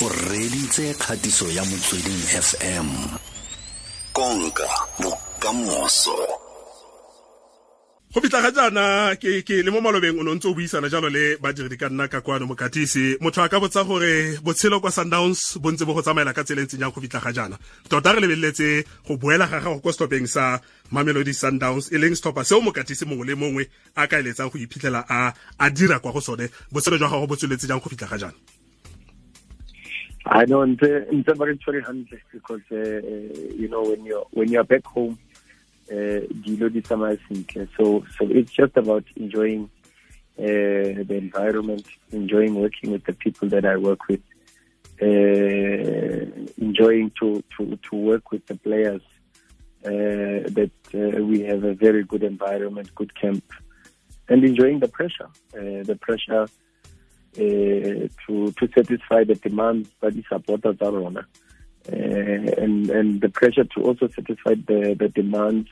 o 0.00 0.08
reditse 0.08 0.94
kgatiso 0.94 1.50
ya 1.50 1.64
motsweding 1.64 2.22
fm 2.46 2.88
konka 4.12 4.68
bokamoso. 5.00 6.16
Go 8.14 8.20
fitlha 8.20 8.42
ga 8.42 8.50
jaana 8.50 9.16
ke 9.18 9.42
ke 9.42 9.58
le 9.62 9.70
mo 9.70 9.80
malobeng 9.80 10.20
o 10.20 10.22
ne 10.22 10.34
ntse 10.34 10.46
o 10.46 10.54
buisana 10.54 10.88
jalo 10.88 11.10
le 11.10 11.36
badiri 11.42 11.76
ka 11.76 11.88
nna 11.88 12.06
ka 12.06 12.20
kwano 12.20 12.46
mokatisi. 12.46 13.18
Motho 13.20 13.42
a 13.42 13.48
ka 13.48 13.58
botsa 13.58 13.82
gore 13.84 14.38
botshelo 14.38 14.80
kwa 14.80 14.90
sundowns 14.90 15.58
bo 15.58 15.72
ntse 15.72 15.84
bo 15.84 15.94
go 15.94 16.02
tsamaela 16.02 16.32
ka 16.32 16.44
tsela 16.44 16.62
e 16.62 16.64
ntseng 16.64 16.78
jang 16.78 16.94
go 16.94 17.00
fitlha 17.00 17.20
ga 17.20 17.32
jaana. 17.32 17.58
Tota 17.88 18.12
re 18.12 18.20
lebeletse 18.20 18.86
go 19.02 19.16
boela 19.18 19.50
ga 19.50 19.58
gago 19.58 19.82
ko 19.82 19.90
stopeng 19.90 20.30
sa 20.30 20.60
mamelodi 20.94 21.34
sundowns 21.34 21.90
e 21.90 21.98
leng 21.98 22.14
stopa 22.14 22.44
seo 22.44 22.60
mokatisi 22.62 23.04
mongwe 23.04 23.26
le 23.26 23.34
mongwe 23.34 23.66
a 23.96 24.06
ka 24.06 24.22
eletsang 24.22 24.50
go 24.50 24.58
iphitlhela 24.62 25.02
a 25.10 25.34
a 25.58 25.70
dira 25.70 25.98
kwa 25.98 26.12
go 26.12 26.20
sone. 26.20 26.46
Botshelo 26.70 26.98
jwa 26.98 27.10
gago 27.10 27.26
bo 27.26 27.34
tsweletse 27.34 27.66
jang 27.66 27.82
go 27.82 27.90
fitlha 27.90 28.06
ga 28.06 28.18
jaana 28.18 28.57
I 30.30 30.44
know 30.44 30.62
re 30.62 30.76
tshwere 30.76 31.84
hantle 31.86 32.18
because 32.32 32.60
uh, 32.70 33.00
you 33.56 33.68
know 33.68 33.82
when 33.82 34.04
you're 34.04 34.26
when 34.32 34.48
you're 34.48 34.64
back 34.64 34.84
home 34.84 35.18
uh, 35.90 36.20
dilo 36.44 36.70
di 36.70 36.82
tsamaya 36.82 37.18
sentle 37.26 37.66
so 37.76 38.04
so 38.16 38.26
it's 38.28 38.52
just 38.52 38.76
about 38.76 39.04
enjoying 39.16 39.70
uh, 40.38 41.02
the 41.08 41.16
environment 41.16 41.86
enjoying 42.12 42.54
working 42.54 42.90
with 42.92 43.04
the 43.04 43.14
people 43.14 43.48
that 43.48 43.64
I 43.64 43.76
work 43.76 44.06
with 44.08 44.20
uh, 45.00 46.22
enjoying 46.58 47.10
to 47.20 47.42
to 47.56 47.78
to 47.88 47.96
work 47.96 48.30
with 48.30 48.44
the 48.46 48.56
players 48.56 49.02
uh, 49.86 50.44
that 50.58 50.72
uh, 50.94 51.24
we 51.24 51.40
have 51.40 51.64
a 51.64 51.72
very 51.72 52.04
good 52.04 52.22
environment 52.22 52.94
good 52.94 53.14
camp 53.14 53.44
and 54.28 54.44
enjoying 54.44 54.80
the 54.80 54.88
pressure 54.88 55.30
uh, 55.56 55.82
the 55.84 55.96
pressure 55.98 56.46
uh, 57.38 58.08
to 58.26 58.52
to 58.58 58.68
satisfy 58.74 59.24
the 59.24 59.34
demands 59.34 59.88
by 60.00 60.10
the 60.10 60.24
supporters 60.28 60.76
tsa 60.78 60.90
rona. 60.90 61.26
Uh, 61.90 62.62
and 62.62 62.90
and 62.90 63.20
the 63.20 63.28
pressure 63.28 63.64
to 63.64 63.82
also 63.82 64.08
satisfy 64.08 64.54
the 64.66 64.94
the 64.98 65.08
demands 65.08 65.68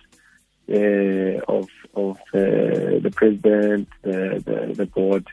uh, 0.71 1.37
of 1.57 1.69
of 1.95 2.19
the 2.33 3.13
president 3.15 3.89
the 4.03 4.43
the, 4.47 4.75
the 4.75 4.87
board 4.87 5.27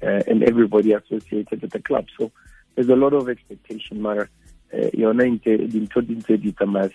and 0.00 0.42
everybody 0.42 0.92
associated 0.92 1.62
with 1.62 1.72
the 1.72 1.80
club. 1.80 2.06
So 2.18 2.30
there's 2.74 2.88
a 2.88 2.96
lot 2.96 3.14
of 3.14 3.28
expectation 3.28 4.00
mara. 4.00 4.28
Uh, 4.72 4.90
yona 4.92 5.24
dintho 5.24 6.00
di 6.06 6.14
ntse 6.14 6.36
di 6.40 6.52
tsamaya 6.52 6.90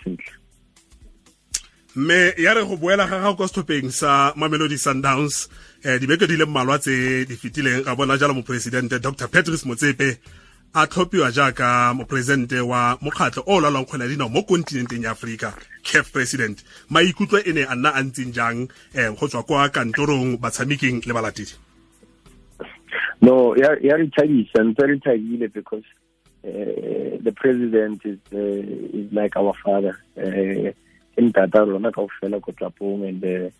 mme 1.96 2.34
ya 2.38 2.54
re 2.54 2.64
go 2.64 2.76
boela 2.76 3.06
ga 3.06 3.20
gago 3.20 3.36
kwa 3.36 3.48
setlhopheng 3.48 3.90
sa 3.90 4.32
mamelodi 4.36 4.78
sundowns. 4.78 5.48
Um 5.84 5.98
dibeke 5.98 6.26
di 6.28 6.36
le 6.36 6.44
mmalwa 6.44 6.78
tse 6.78 7.24
di 7.24 7.36
fetileng 7.36 7.84
ga 7.84 7.94
bona 7.96 8.18
jalo 8.18 8.34
moporesidente 8.34 9.00
dr 9.00 9.28
patrice 9.28 9.64
motsepe 9.66 10.18
a 10.74 10.86
tlhophiwa 10.86 11.32
jaaka 11.32 11.94
moporesidente 11.94 12.60
wa 12.60 12.98
mokgatlho 13.00 13.42
o 13.46 13.56
o 13.56 13.60
lalwang 13.60 13.86
kgwele 13.86 14.04
ya 14.04 14.10
dinao 14.10 14.28
mo 14.28 14.42
kontinenteng 14.42 15.02
ya 15.02 15.10
aforika 15.10 15.54
caf 15.82 16.12
president. 16.12 16.62
Maikutlo 16.90 17.38
e 17.44 17.52
ne 17.52 17.62
a 17.64 17.74
nna 17.74 17.94
a 17.94 18.02
ntseng 18.02 18.32
jang 18.32 18.68
um 18.94 19.16
go 19.16 19.26
tswa 19.26 19.42
kwa 19.42 19.68
kantorong 19.68 20.38
batshameking 20.38 21.06
le 21.06 21.14
balatedi? 21.14 21.54
No 23.22 23.56
ya 23.56 23.74
re 23.96 24.06
thabisa 24.14 24.62
ntse 24.62 24.86
re 24.86 25.48
because 25.48 25.84
uh, 26.44 27.18
the 27.20 27.32
president 27.36 28.00
is 28.04 28.18
uh, 28.32 28.38
is 28.38 29.12
like 29.12 29.36
our 29.36 29.54
father. 29.64 29.98
Uh, 30.16 30.70
ke 31.14 31.22
ntata 31.22 31.66
rona 31.66 31.90
kaofela 31.92 32.40
ko 32.42 32.52
tlapong 32.52 33.08
and 33.08 33.24
uh, 33.24 33.50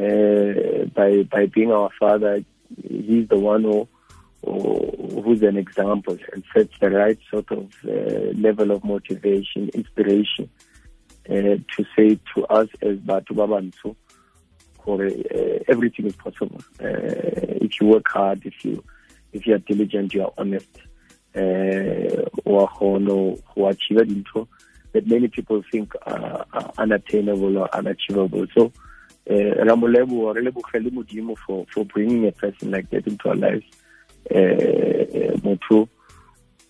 uh, 0.00 0.84
by 0.94 1.22
by 1.22 1.46
being 1.46 1.72
our 1.72 1.90
father 1.98 2.44
he's 2.82 3.28
the 3.28 3.38
one 3.38 3.62
who, 3.62 3.88
who 4.44 5.22
who's 5.22 5.42
an 5.42 5.56
example 5.56 6.16
and 6.32 6.44
sets 6.54 6.74
the 6.80 6.90
right 6.90 7.18
sort 7.30 7.50
of 7.52 7.72
uh, 7.88 8.32
level 8.34 8.70
of 8.70 8.84
motivation 8.84 9.68
inspiration 9.74 10.48
uh, 11.30 11.56
to 11.74 11.84
say 11.96 12.18
to 12.34 12.44
us 12.46 12.68
as 12.82 12.96
batho 12.98 13.34
ba 13.34 13.46
bantsho 13.46 13.94
gore 14.84 15.06
uh, 15.06 15.58
everything 15.68 16.06
is 16.06 16.16
possible. 16.16 16.60
If 16.80 17.80
you 17.80 17.86
work 17.88 18.08
hard 18.08 18.44
if 18.44 18.64
you 18.64 18.84
if 19.32 19.46
you 19.46 19.54
are 19.54 19.58
diligent 19.58 20.14
you 20.14 20.22
are 20.22 20.32
honest. 20.38 20.68
Uh, 21.36 22.28
go 22.44 23.68
achieve 23.68 23.98
dintho 24.06 24.46
that 24.94 25.06
many 25.06 25.28
people 25.28 25.62
think 25.70 25.92
are, 26.06 26.46
are 26.52 26.72
unattainable 26.78 27.58
or 27.58 27.68
unachievable. 27.74 28.46
So 28.56 28.72
uh, 29.28 29.64
ramolebo 29.64 30.34
re 30.34 30.42
lebogele 30.42 30.90
modimo 30.90 31.36
for 31.46 31.66
for 31.72 31.84
bringing 31.84 32.26
a 32.26 32.32
person 32.32 32.70
like 32.70 32.88
that 32.90 33.06
into 33.06 33.28
our 33.28 33.34
lives 33.34 33.64
uh, 34.30 35.36
motho 35.42 35.88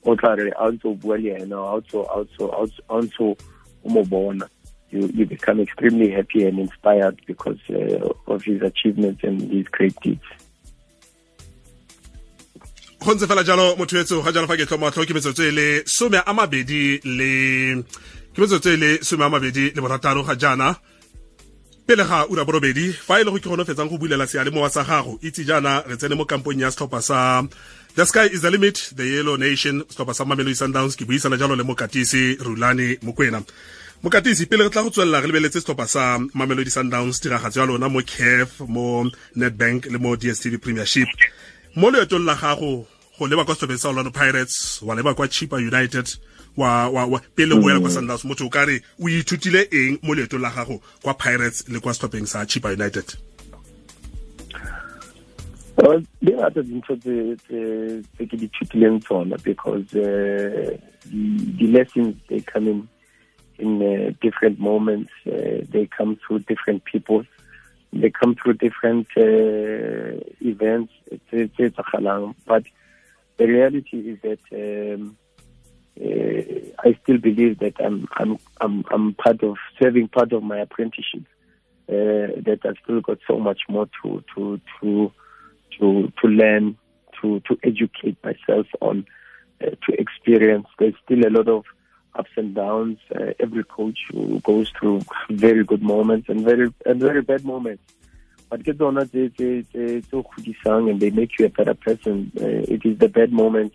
o 0.05 0.17
tla 0.17 0.35
re 0.37 0.51
a 0.51 0.71
ntse 0.73 0.89
o 0.89 0.95
bua 0.95 1.17
le 1.17 1.37
ena 1.37 1.57
a 1.57 1.81
ntse 1.81 3.21
o 3.21 3.37
mo 3.85 4.05
bona. 4.05 4.49
You, 4.91 5.11
you 5.13 5.27
become 5.27 5.61
extremely 5.61 6.11
happy 6.11 6.47
and 6.47 6.59
inspired 6.59 7.21
because 7.27 7.59
uh, 7.69 8.09
of 8.29 8.45
his 8.45 8.63
achievements 8.63 9.25
and 9.25 9.41
his 9.51 9.67
great 9.67 9.99
deeds 10.01 10.23
go 13.05 13.15
ntse 13.15 13.27
fela 13.27 13.45
jalo 13.45 13.77
motho 13.77 13.99
etso 14.01 14.23
ga 14.25 14.33
jalo 14.33 14.47
fa 14.49 14.57
ke 14.57 14.65
tlhomatlho 14.65 15.05
ke 15.05 15.13
metsotso 15.13 15.45
e 15.45 15.53
le 15.53 15.67
some 15.85 16.17
a 16.17 16.33
mabedi 16.33 17.01
le 17.05 17.33
ke 18.33 18.39
metsotso 18.41 18.71
e 18.73 18.77
le 18.77 18.91
some 19.05 19.21
a 19.21 19.29
mabedi 19.29 19.65
le 19.77 19.81
borataro 19.85 20.25
ga 20.25 20.35
jaana. 20.35 20.69
Pele 21.87 22.05
ga 22.09 22.25
ura 22.33 22.45
borobedi 22.49 22.93
fa 22.93 23.21
e 23.21 23.25
le 23.25 23.31
go 23.31 23.37
ke 23.37 23.49
gone 23.49 23.65
fetsang 23.69 23.91
go 23.91 23.99
bulela 23.99 24.27
seale 24.27 24.51
mowa 24.51 24.71
sa 24.71 24.85
gago 24.89 25.19
itse 25.21 25.45
jaana 25.45 25.85
re 25.87 25.97
tsene 25.97 26.15
mo 26.17 26.25
kampong 26.25 26.61
ya 26.61 26.71
setlhopha 26.73 27.03
sa 27.03 27.19
the 27.95 28.07
sky 28.07 28.25
is 28.33 28.41
the 28.41 28.51
limit 28.51 28.77
the 28.97 29.05
yellow 29.05 29.37
nation 29.37 29.85
setlhopha 29.85 30.15
sa 30.15 30.25
mamelodi 30.25 30.57
sundowns 30.57 30.97
ke 30.97 31.05
buisana 31.05 31.37
jalo 31.37 31.55
le 31.57 31.65
mokatisi 31.65 32.41
rulane 32.41 32.97
mokwena. 33.05 33.45
Mokatisi 34.03 34.49
pele 34.49 34.65
re 34.65 34.71
tla 34.71 34.83
go 34.83 34.89
tswelela 34.89 35.21
re 35.21 35.29
lebeletse 35.29 35.61
setlhopha 35.61 35.87
sa 35.87 36.19
mamelodi 36.33 36.73
sundowns 36.73 37.21
tiragatso 37.21 37.61
ya 37.61 37.67
lona 37.67 37.89
mo 37.93 38.01
caf 38.01 38.65
mo 38.65 39.05
netbank 39.37 39.93
le 39.93 39.99
mo 39.99 40.17
dstv 40.17 40.57
premiership. 40.57 41.09
Mo 41.77 41.91
leetong 41.91 42.25
la 42.25 42.35
gago 42.35 42.87
go 43.19 43.27
leba 43.27 43.45
kwa 43.45 43.55
setlhopheng 43.55 43.79
sa 43.79 43.89
orlando 43.89 44.11
pirates 44.11 44.83
wa 44.83 44.95
leba 44.95 45.15
kwa 45.15 45.29
chippa 45.29 45.57
united 45.57 46.09
wa 46.57 46.89
wa 46.89 47.07
wa 47.07 47.21
pele 47.35 47.55
boela 47.55 47.81
kwa 47.81 47.91
sundowns. 47.91 48.25
Motho 48.25 48.47
o 48.47 48.49
ka 48.51 48.67
o 48.67 49.09
ithutile 49.09 49.69
eng 49.71 49.99
mo 50.03 50.15
leetong 50.15 50.41
la 50.41 50.51
gago 50.51 50.81
kwa 51.03 51.15
pirates 51.15 51.69
le 51.69 51.81
kwa 51.81 51.95
setlhopheng 51.95 52.27
sa 52.27 52.47
chippa 52.47 52.73
united? 52.73 53.05
Di 56.23 56.33
ngata 56.33 56.63
dintho 56.63 56.97
tse 56.97 57.37
ke 58.19 58.37
di 58.37 58.49
thutileng 58.49 59.01
tsona 59.03 59.37
because 59.43 59.87
uh, 59.95 60.77
the 61.11 61.67
lessons 61.67 62.17
they 62.29 62.41
come 62.41 62.69
in 62.69 62.89
in 63.59 63.83
uh, 63.83 64.11
different 64.21 64.59
moments 64.59 65.11
uh, 65.27 65.63
they 65.71 65.87
come 65.87 66.17
through 66.17 66.41
different 66.41 66.85
people. 66.85 67.25
They 67.93 68.11
come 68.11 68.35
through 68.35 68.55
different 68.55 69.07
uh, 69.17 70.19
events 70.41 70.93
but 72.47 72.65
the 73.37 73.47
reality 73.47 73.99
is 73.99 74.19
that 74.23 74.95
um, 74.95 75.17
uh, 76.01 76.89
I 76.89 76.99
still 77.03 77.19
believe 77.19 77.59
that 77.61 77.75
I'm 77.79 78.09
I'm 78.17 78.39
I'm 78.61 78.85
I'm 78.91 79.15
part 79.15 79.43
of 79.43 79.57
serving 79.81 80.09
part 80.09 80.33
of 80.33 80.43
my 80.43 80.59
apprenticeship. 80.59 81.25
Uh, 81.87 82.41
that 82.47 82.61
I've 82.65 82.77
still 82.83 83.01
got 83.01 83.19
so 83.29 83.39
much 83.39 83.61
more 83.69 83.89
to 84.03 84.25
to 84.35 84.61
to 84.81 85.13
to 85.79 86.13
to 86.21 86.29
learn, 86.29 86.79
to 87.21 87.41
to 87.41 87.59
educate 87.63 88.17
myself 88.25 88.67
on, 88.81 89.07
uh, 89.63 89.71
to 89.71 90.01
experience. 90.01 90.67
There's 90.79 90.95
still 91.05 91.27
a 91.27 91.31
lot 91.31 91.49
of 91.49 91.65
ups 92.15 92.31
and 92.37 92.55
downs. 92.55 92.99
Uh, 93.15 93.33
every 93.39 93.65
coach 93.65 93.99
goes 94.43 94.71
through 94.71 95.03
very 95.31 95.65
good 95.65 95.83
moments 95.83 96.29
and 96.29 96.45
very 96.45 96.73
and 96.87 97.01
very 97.01 97.23
bad 97.23 97.45
moments. 97.45 97.83
But 98.55 98.63
get 98.63 98.81
on 98.83 98.99
it, 98.99 99.11
and 100.89 101.01
they 101.01 101.11
make 101.11 101.39
you 101.41 101.47
a 101.47 101.49
better 101.49 101.75
person. 101.75 102.31
Uh, 102.41 102.47
it 102.47 102.85
is 102.85 102.99
the 102.99 103.09
bad 103.09 103.33
moments 103.33 103.75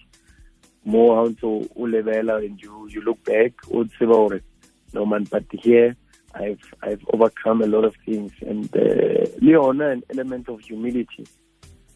more 0.85 1.29
to 1.41 1.69
level 1.75 2.29
and 2.29 2.61
you 2.61 2.87
you 2.87 3.01
look 3.01 3.21
back 3.25 3.51
no 4.93 5.05
man 5.05 5.25
but 5.29 5.43
here 5.51 5.97
I've 6.33 6.73
I've 6.81 7.03
overcome 7.11 7.61
a 7.61 7.67
lot 7.67 7.83
of 7.83 7.93
things 8.05 8.31
and 8.39 8.73
uh, 8.73 9.25
an 9.81 10.03
element 10.09 10.47
of 10.47 10.61
humility 10.61 11.27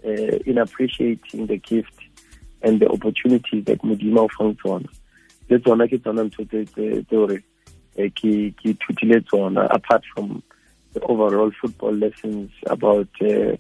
uh, 0.05 0.09
in 0.45 0.57
appreciating 0.57 1.47
the 1.47 1.55
gift 1.57 1.97
and 2.63 2.81
the 2.81 2.89
opportunities 2.89 3.63
that 3.63 3.79
Modimo 3.81 4.29
found 4.37 4.59
on. 4.65 4.89
Le 5.49 5.57
tsona 5.59 5.87
ke 5.87 6.03
tsona 6.03 6.23
ntho 6.29 6.43
tse 6.49 7.05
gore 7.09 7.39
ke 7.95 8.53
ke 8.59 8.75
ithutile 8.75 9.21
tsona 9.23 9.69
apart 9.71 10.03
from 10.13 10.43
the 10.93 11.01
overall 11.01 11.51
football 11.59 11.93
lessons 11.93 12.51
about 12.67 13.09
uh, 13.21 13.55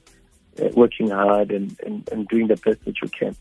uh, 0.61 0.69
working 0.75 1.09
hard 1.09 1.51
and, 1.51 1.75
and, 1.85 2.07
and 2.11 2.27
doing 2.27 2.47
the 2.47 2.55
best 2.57 2.83
that 2.85 3.01
you 3.01 3.09
can 3.09 3.35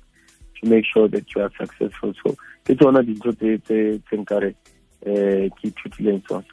to 0.61 0.69
make 0.69 0.85
sure 0.85 1.09
that 1.09 1.35
you 1.35 1.43
are 1.43 1.51
successful. 1.59 2.15
So 2.25 2.37
ke 2.65 2.77
tsona 2.79 3.03
dintho 3.03 3.33
tse 3.37 4.01
nkare 4.17 4.55
um 5.07 5.51
ke 5.57 5.71
ithutileng 5.71 6.23
tsona 6.27 6.45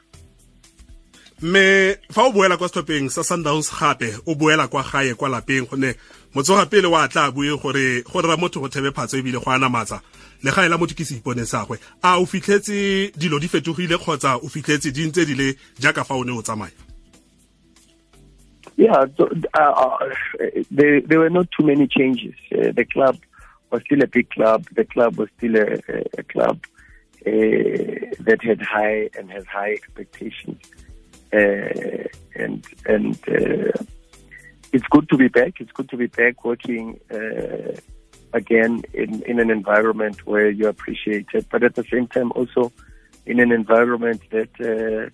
mme 1.42 1.96
fa 2.12 2.26
o 2.26 2.32
boela 2.32 2.56
kwa 2.56 2.68
setlhopheng 2.68 3.10
sa 3.10 3.22
sundowns 3.22 3.70
gape 3.70 4.10
o 4.26 4.34
boela 4.34 4.68
kwa 4.68 4.82
gae 4.82 5.14
kwa 5.14 5.28
lapeng 5.28 5.66
gonne 5.70 5.94
motsoga 6.34 6.66
pele 6.66 6.88
wa 6.88 7.08
tla 7.08 7.30
bue 7.30 7.56
gore 7.56 8.02
gore 8.02 8.28
ra 8.28 8.36
motho 8.36 8.60
go 8.60 8.68
thebe 8.68 8.90
phatso 8.90 9.16
ebile 9.16 9.38
go 9.38 9.50
anamatsa 9.50 10.02
le 10.42 10.50
legae 10.50 10.68
la 10.68 10.78
motho 10.78 10.94
ke 10.94 11.04
se 11.04 11.14
ipone 11.14 11.46
sagwe 11.46 11.78
a 12.02 12.18
o 12.18 12.26
fitlhetse 12.26 13.12
dilo 13.16 13.38
di 13.38 13.48
fetogile 13.48 13.96
kgotsa 13.98 14.36
o 14.42 14.48
fitlhetse 14.48 14.92
di 14.92 15.06
ntse 15.06 15.24
di 15.24 15.34
le 15.34 15.56
jaaka 15.78 16.04
fa 16.04 16.14
o 16.14 16.24
ne 16.24 16.32
o 16.32 16.42
tsamaya 16.42 16.89
Yeah, 18.80 19.04
so, 19.18 19.28
uh, 19.52 19.60
uh, 19.60 20.08
there, 20.70 21.02
there 21.02 21.18
were 21.18 21.28
not 21.28 21.48
too 21.50 21.66
many 21.66 21.86
changes. 21.86 22.32
Uh, 22.50 22.72
the 22.72 22.86
club 22.90 23.18
was 23.70 23.82
still 23.82 24.02
a 24.02 24.06
big 24.06 24.30
club. 24.30 24.64
The 24.74 24.86
club 24.86 25.18
was 25.18 25.28
still 25.36 25.54
a, 25.56 25.78
a 26.16 26.22
club 26.22 26.64
uh, 27.26 28.16
that 28.20 28.38
had 28.42 28.62
high 28.62 29.10
and 29.18 29.30
has 29.30 29.44
high 29.44 29.72
expectations. 29.72 30.62
Uh, 31.30 32.08
and 32.34 32.64
and 32.86 33.18
uh, 33.28 33.84
it's 34.72 34.86
good 34.90 35.10
to 35.10 35.18
be 35.18 35.28
back. 35.28 35.60
It's 35.60 35.72
good 35.72 35.90
to 35.90 35.98
be 35.98 36.06
back 36.06 36.42
working 36.42 36.98
again 38.32 38.82
in, 38.94 39.22
in 39.24 39.40
an 39.40 39.50
environment 39.50 40.26
where 40.26 40.48
you're 40.48 40.70
appreciated, 40.70 41.44
but 41.50 41.62
at 41.62 41.74
the 41.74 41.84
same 41.92 42.06
time 42.06 42.32
also 42.32 42.72
in 43.26 43.40
an 43.40 43.52
environment 43.52 44.22
that 44.30 45.12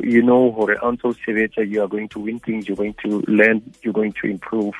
you 0.00 0.22
know 0.22 0.50
also 0.82 1.12
you 1.68 1.82
are 1.82 1.88
going 1.88 2.08
to 2.08 2.18
win 2.18 2.40
things, 2.40 2.68
you're 2.68 2.76
going 2.76 2.94
to 3.04 3.22
learn, 3.28 3.62
you're 3.82 3.92
going 3.92 4.12
to 4.14 4.26
improve, 4.26 4.74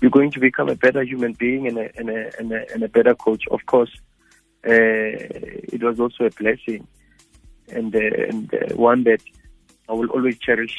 you're 0.00 0.10
going 0.10 0.30
to 0.30 0.40
become 0.40 0.68
a 0.68 0.74
better 0.74 1.02
human 1.02 1.32
being 1.32 1.66
and 1.66 1.78
a, 1.78 1.90
and 1.96 2.10
a, 2.10 2.30
and 2.38 2.52
a, 2.52 2.72
and 2.72 2.82
a 2.82 2.88
better 2.88 3.14
coach. 3.14 3.44
Of 3.50 3.64
course, 3.66 3.90
uh, 4.66 4.72
it 5.72 5.82
was 5.82 6.00
also 6.00 6.24
a 6.24 6.30
blessing 6.30 6.86
and, 7.68 7.94
uh, 7.94 8.00
and 8.28 8.52
uh, 8.52 8.74
one 8.74 9.04
that 9.04 9.20
I 9.88 9.92
will 9.92 10.10
always 10.10 10.38
cherish 10.38 10.76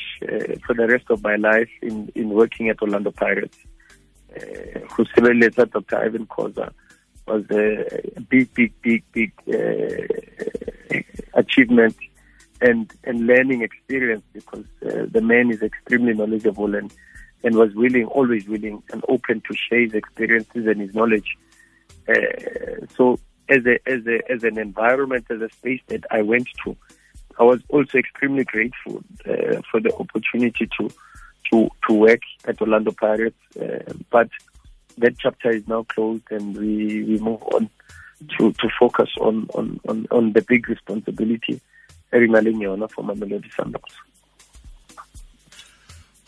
for 0.65 0.73
the 0.75 0.87
rest 0.87 1.05
of 1.09 1.23
my 1.23 1.37
life 1.37 1.69
in, 1.81 2.11
in 2.13 2.29
working 2.29 2.69
at 2.69 2.81
Orlando 2.81 3.11
Pirates. 3.11 3.57
Who 4.95 5.03
uh, 5.03 5.07
Dr. 5.71 5.95
Irvin 5.95 6.27
Khoza 6.27 6.71
was 7.25 7.43
a 7.49 8.21
big, 8.29 8.53
big, 8.53 8.73
big, 8.81 9.03
big 9.11 9.31
achievement 11.33 11.95
and, 12.61 12.91
and 13.03 13.27
learning 13.27 13.61
experience 13.61 14.23
because 14.33 14.65
uh, 14.85 15.05
the 15.09 15.21
man 15.21 15.51
is 15.51 15.61
extremely 15.61 16.13
knowledgeable 16.13 16.75
and, 16.75 16.93
and 17.43 17.55
was 17.55 17.73
willing, 17.75 18.05
always 18.05 18.47
willing 18.47 18.81
and 18.91 19.03
open 19.07 19.41
to 19.41 19.55
share 19.55 19.81
his 19.81 19.93
experiences 19.93 20.65
and 20.67 20.81
his 20.81 20.93
knowledge. 20.93 21.37
Uh, 22.07 22.85
so 22.95 23.19
as 23.49 23.65
a, 23.65 23.79
as 23.89 24.05
a, 24.07 24.31
as 24.31 24.43
an 24.43 24.57
environment, 24.57 25.25
as 25.29 25.41
a 25.41 25.49
space 25.49 25.81
that 25.87 26.03
I 26.11 26.21
went 26.21 26.47
to, 26.63 26.75
I 27.39 27.43
was 27.43 27.61
also 27.69 27.97
extremely 27.97 28.43
grateful 28.43 29.03
uh, 29.27 29.61
for 29.69 29.79
the 29.79 29.93
opportunity 29.99 30.67
to 30.79 30.89
to 31.51 31.69
to 31.87 31.93
work 31.93 32.21
at 32.45 32.59
Orlando 32.61 32.91
Pirates. 32.91 33.37
Uh, 33.59 33.93
but 34.09 34.29
that 34.97 35.17
chapter 35.19 35.51
is 35.51 35.67
now 35.67 35.83
closed, 35.83 36.23
and 36.31 36.57
we, 36.57 37.03
we 37.03 37.19
move 37.19 37.41
on 37.53 37.69
to 38.37 38.51
to 38.53 38.69
focus 38.79 39.09
on 39.19 39.47
on 39.53 39.79
on, 39.87 40.07
on 40.11 40.33
the 40.33 40.41
big 40.41 40.67
responsibility 40.67 41.61
e 42.13 42.17
re 42.19 42.27
nang 42.27 42.61
yona 42.61 42.87
for 42.89 43.03
Mamelodi 43.03 43.49
Sundowns. 43.55 43.95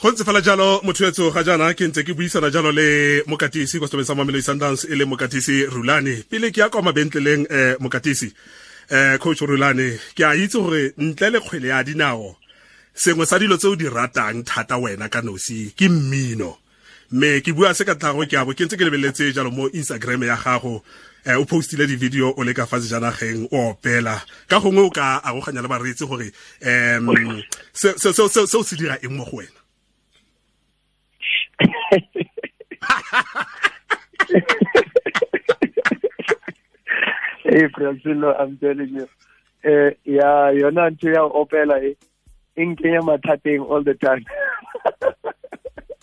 go 0.02 0.12
ntse 0.12 0.24
fela 0.24 0.42
jalo 0.42 0.80
motho 0.84 1.31
ga 1.31 1.44
jaana 1.44 1.74
ke 1.76 1.84
ntse 1.88 2.04
ke 2.08 2.14
buisana 2.16 2.50
jalo 2.50 2.72
le 2.72 3.24
mokatisi 3.28 3.80
kwa 3.80 3.88
setobeng 3.88 4.08
sa 4.08 4.16
mamelodi 4.16 4.48
sundowns 4.48 4.88
e 4.88 4.96
le 4.96 5.06
mokatisi 5.06 5.66
rulane 5.68 6.24
pele 6.30 6.52
ke 6.52 6.62
ya 6.62 6.70
kwa 6.70 6.81
mabentleleng 6.81 7.44
um 7.52 7.76
mokatisi 7.84 8.31
eh 8.90 9.18
coach 9.20 9.42
Rulane 9.42 10.00
ke 10.16 10.24
a 10.26 10.34
itse 10.36 10.58
gore 10.58 10.94
ntle 10.98 11.30
le 11.30 11.40
kgwele 11.40 11.68
ya 11.68 11.84
dinao 11.84 12.36
sengwe 12.94 13.25
sa 13.25 13.40
dilo 13.40 13.58
tse 13.58 13.68
o 13.68 13.75
di 13.75 13.86
ratang 13.86 14.44
thata 14.44 14.78
wena 14.78 15.10
ka 15.10 15.22
nosi 15.22 15.74
ke 15.78 15.90
mmino 15.90 16.58
mme 17.12 17.42
ke 17.42 17.54
bua 17.54 17.74
se 17.74 17.86
ka 17.86 17.96
tlhago 17.96 18.26
ke 18.30 18.38
abo 18.38 18.54
ke 18.54 18.66
ntse 18.66 18.78
ke 18.78 18.86
lebeletse 18.86 19.34
jalo 19.34 19.52
mo 19.52 19.70
instagram 19.74 20.24
ya 20.24 20.38
gago. 20.38 20.84
Eh, 21.26 21.36
o 21.36 21.44
postile 21.46 21.86
di-video 21.86 22.32
o 22.32 22.44
le 22.44 22.54
ka 22.54 22.66
fa 22.66 22.80
sejanageng 22.80 23.50
o 23.52 23.74
opela. 23.74 24.16
Ka 24.48 24.60
gongwe 24.60 24.88
o 24.88 24.90
ka 24.90 25.20
aroganya 25.24 25.62
le 25.62 25.68
bareetsi 25.68 26.08
gore 26.08 26.32
um 26.64 27.42
seo 27.74 28.64
se 28.64 28.76
dira 28.76 28.96
eng 29.04 29.18
mo 29.18 29.26
go 29.26 29.38
wena? 29.44 29.60
Hey 37.50 37.68
Francino 37.74 38.40
I'm 38.40 38.58
telling 38.58 38.94
you. 38.96 39.08
Eh 39.64 39.92
yona 40.06 40.90
ntho 40.90 41.10
ya 41.10 41.24
opela 41.26 41.84
e 41.84 41.98
e 42.56 42.66
nkenya 42.66 43.02
mathateng 43.02 43.66
all 43.70 43.84
the 43.84 43.94
time 43.96 44.24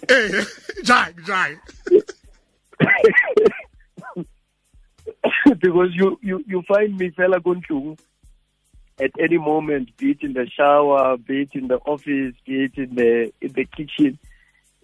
eh 0.09 0.45
jai 0.85 1.13
jai 1.27 1.57
because 5.59 5.91
you 5.95 6.19
you 6.23 6.45
you 6.47 6.63
find 6.69 6.97
me 6.99 7.11
fela 7.11 7.41
konhlungu 7.41 7.97
at 8.99 9.11
any 9.19 9.39
moment 9.39 9.97
be 9.97 10.11
it 10.11 10.23
in 10.23 10.33
the 10.33 10.47
shower 10.57 11.17
be 11.17 11.43
it 11.43 11.55
in 11.55 11.69
the 11.69 11.79
office 11.95 12.35
be 12.47 12.65
it 12.65 12.79
in 12.79 12.95
the 12.95 13.33
in 13.41 13.53
the 13.53 13.65
kitchen 13.77 14.19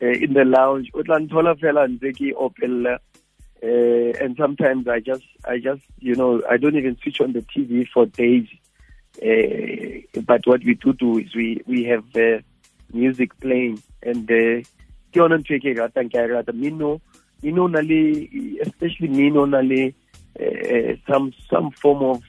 uh, 0.02 0.14
in 0.26 0.34
the 0.34 0.44
lounge 0.44 0.90
o 0.94 1.02
tla 1.02 1.18
nthola 1.18 1.54
fela 1.64 1.88
ntse 1.88 2.12
ke 2.18 2.34
uh, 3.62 4.12
and 4.20 4.36
sometimes 4.36 4.88
I 4.88 4.98
just, 4.98 5.22
I 5.44 5.58
just, 5.58 5.82
you 6.00 6.16
know, 6.16 6.42
I 6.50 6.56
don't 6.56 6.74
even 6.74 6.98
switch 7.00 7.20
on 7.20 7.32
the 7.32 7.42
TV 7.42 7.86
for 7.86 8.06
days. 8.06 8.48
Uh, 9.22 10.20
but 10.22 10.44
what 10.46 10.64
we 10.64 10.74
do 10.74 10.92
do 10.94 11.18
is 11.18 11.34
we 11.34 11.62
we 11.66 11.84
have 11.84 12.04
uh, 12.16 12.40
music 12.92 13.38
playing 13.40 13.80
and 14.02 14.30
uh, 14.30 14.66
ke 15.12 15.20
yona 15.20 15.38
ntho 15.38 15.54
e 15.56 15.60
ke 15.64 15.74
ratang 15.78 16.10
ke 16.12 16.26
rata 16.32 16.52
mino 16.52 17.00
mino 17.42 17.66
na 17.66 17.80
le 17.80 18.00
especially 18.66 19.08
mino 19.08 19.44
na 19.44 19.60
le 19.60 19.80
uh, 20.40 20.96
some 21.06 21.32
some 21.50 21.70
form 21.70 22.02
of 22.02 22.22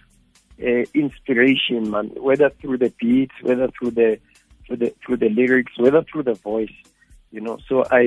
uh, 0.61 0.83
inspiration 0.93 1.89
man 1.89 2.11
whether 2.29 2.49
through 2.61 2.77
the 2.77 2.91
beats 3.01 3.35
whether 3.41 3.67
through 3.77 3.91
the 3.91 4.09
through 4.65 4.77
the 4.77 4.93
through 5.03 5.17
the 5.17 5.29
lyrics 5.29 5.77
whether 5.77 6.03
through 6.03 6.23
the 6.23 6.37
voice 6.45 6.77
you 7.31 7.41
know 7.41 7.57
so 7.67 7.83
i 7.91 8.03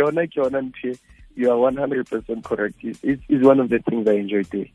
yona 0.00 0.26
ke 0.26 0.38
yona 0.42 0.62
ntho 0.68 0.94
you 1.34 1.50
are 1.50 1.56
100% 1.56 2.44
correct. 2.44 2.76
It's 2.82 3.22
one 3.28 3.60
of 3.60 3.68
the 3.68 3.78
things 3.78 4.06
I 4.08 4.12
enjoy 4.12 4.42
doing. 4.44 4.70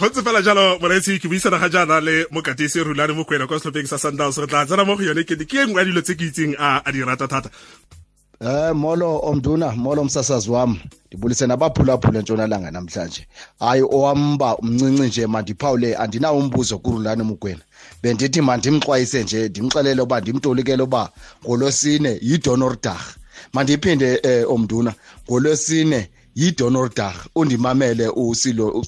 Go 0.00 0.08
ntse 0.08 0.22
fela 0.22 0.42
jalo 0.42 0.78
moreetsi 0.80 1.18
ke 1.20 1.28
buisana 1.28 1.58
ga 1.58 1.68
jaana 1.68 2.00
le 2.00 2.26
mokatisi 2.30 2.80
rulane 2.84 3.12
mokwena 3.12 3.46
kwa 3.46 3.60
setlhopheng 3.60 3.86
sa 3.86 3.98
sundowns. 3.98 4.38
Re 4.38 4.46
tla 4.46 4.64
tsena 4.64 4.84
mo 4.84 4.96
go 4.96 5.02
yone 5.02 5.24
kete 5.24 5.44
ke 5.44 5.60
e 5.60 5.66
nngwe 5.66 5.84
dilo 5.84 6.00
tse 6.00 6.14
ke 6.16 6.24
itseng 6.24 6.56
a 6.58 6.90
di 6.92 7.04
rata 7.04 7.28
thata. 7.28 7.50
Eh 8.40 8.72
molo 8.72 9.20
omduna 9.22 9.76
molo 9.76 10.04
msasazi 10.04 10.50
wami 10.50 10.80
ndibulise 11.06 11.46
nabaphulaphula 11.46 12.18
entshonalanga 12.18 12.70
namhlanje 12.70 13.26
hayi 13.58 13.82
owamba 13.82 14.56
umncinci 14.56 15.02
nje 15.02 15.26
mandiphawule 15.26 15.96
andinawo 15.96 16.38
umbuzo 16.38 16.78
kurulane 16.78 17.22
mugwena 17.22 17.60
bendithi 18.02 18.40
mandimxwayise 18.40 19.22
nje 19.22 19.48
ndimxelele 19.48 20.02
uba 20.02 20.20
ndimtolikele 20.20 20.82
uba 20.82 21.10
ngolosine 21.44 22.18
yidonordar 22.22 23.00
mandiphinde 23.52 24.20
um 24.24 24.54
omduna 24.54 24.94
yidonordar 26.40 27.14
undimamele 27.34 28.08
usilo 28.08 28.84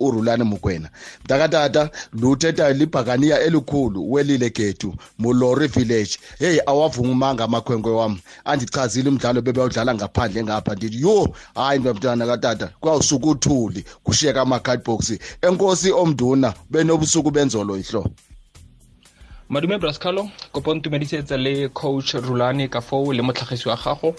urulane 0.00 0.44
mukwena. 0.44 0.88
Mntakatata 1.24 1.90
luthetha 2.12 2.72
libhakaniya 2.72 3.40
elikhulu 3.40 4.12
welile 4.12 4.50
gethu 4.50 4.94
mulori 5.18 5.66
village. 5.66 6.18
Heyi 6.38 6.60
awavungumanga 6.66 7.44
amakhwenkwe 7.44 7.92
wam 7.92 8.18
andichazile 8.44 9.08
umdlalo 9.08 9.42
bebewudlala 9.42 9.94
ngaphandle 9.94 10.44
ngapha 10.44 10.74
ndithi 10.74 11.00
yho 11.00 11.28
hayi 11.54 11.78
mntana 11.78 12.26
katata 12.26 12.70
uthuli 13.34 13.84
kushiyeka 14.04 14.40
ama-cardbox 14.42 15.18
enkosi 15.42 15.92
omduna 15.92 16.54
benobusuku 16.70 17.30
benzolo 17.30 17.76
ihlo 17.76 18.06
madume 19.48 19.78
brascalo 19.78 20.28
kopo 20.52 20.74
ntumedisetsa 20.74 21.36
le 21.36 21.68
coach 21.68 22.14
rulane 22.14 22.68
ka 22.68 22.80
foo 22.80 23.12
le 23.12 23.22
motlhagisi 23.22 23.68
wa 23.68 23.76
gago. 23.76 24.14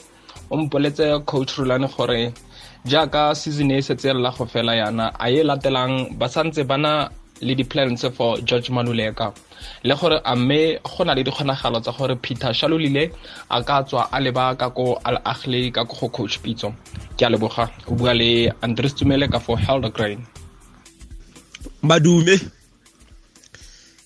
O 0.49 0.57
mpoletse 0.57 1.19
coach 1.25 1.57
rulane 1.57 1.87
gore 1.87 2.33
jaaka 2.85 3.35
season 3.35 3.71
e 3.71 3.81
setse 3.81 4.13
lela 4.13 4.31
go 4.37 4.45
fela 4.45 4.75
yana 4.75 5.05
a 5.19 5.29
e 5.29 5.43
latelang 5.43 6.13
ba 6.19 6.27
santse 6.29 6.63
ba 6.63 6.77
na 6.77 7.09
le 7.41 7.55
di-plans 7.55 8.05
for 8.15 8.37
george 8.41 8.69
manuleka 8.69 9.33
le 9.83 9.95
gore 9.95 10.21
a 10.23 10.35
mme 10.35 10.79
go 10.83 11.03
na 11.03 11.13
le 11.15 11.23
dikgonagalo 11.23 11.79
tsa 11.81 11.91
gore 11.97 12.15
peter 12.15 12.53
shalolile 12.53 13.11
a 13.49 13.63
ka 13.63 13.83
tswa 13.83 14.09
a 14.11 14.19
leba 14.19 14.55
ka 14.55 14.69
ko 14.69 14.99
al 15.03 15.17
agle 15.25 15.71
ka 15.71 15.85
ko 15.85 15.95
go 15.99 16.09
coach 16.09 16.39
pitso. 16.43 16.73
Ke 17.17 17.25
a 17.25 17.29
leboga 17.29 17.69
o 17.87 17.95
bua 17.95 18.13
le 18.13 18.51
andres 18.61 18.93
tumele 18.95 19.27
ka 19.31 19.39
for 19.39 19.57
heldergrain 19.57 20.19
madume 21.81 22.35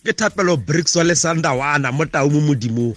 ke 0.04 0.12
thapelo 0.14 0.58
bricks 0.58 0.96
wa 0.96 1.04
lesandawana 1.04 1.92
mo 1.92 2.06
tau 2.06 2.30
mo 2.30 2.40
modimong 2.42 2.96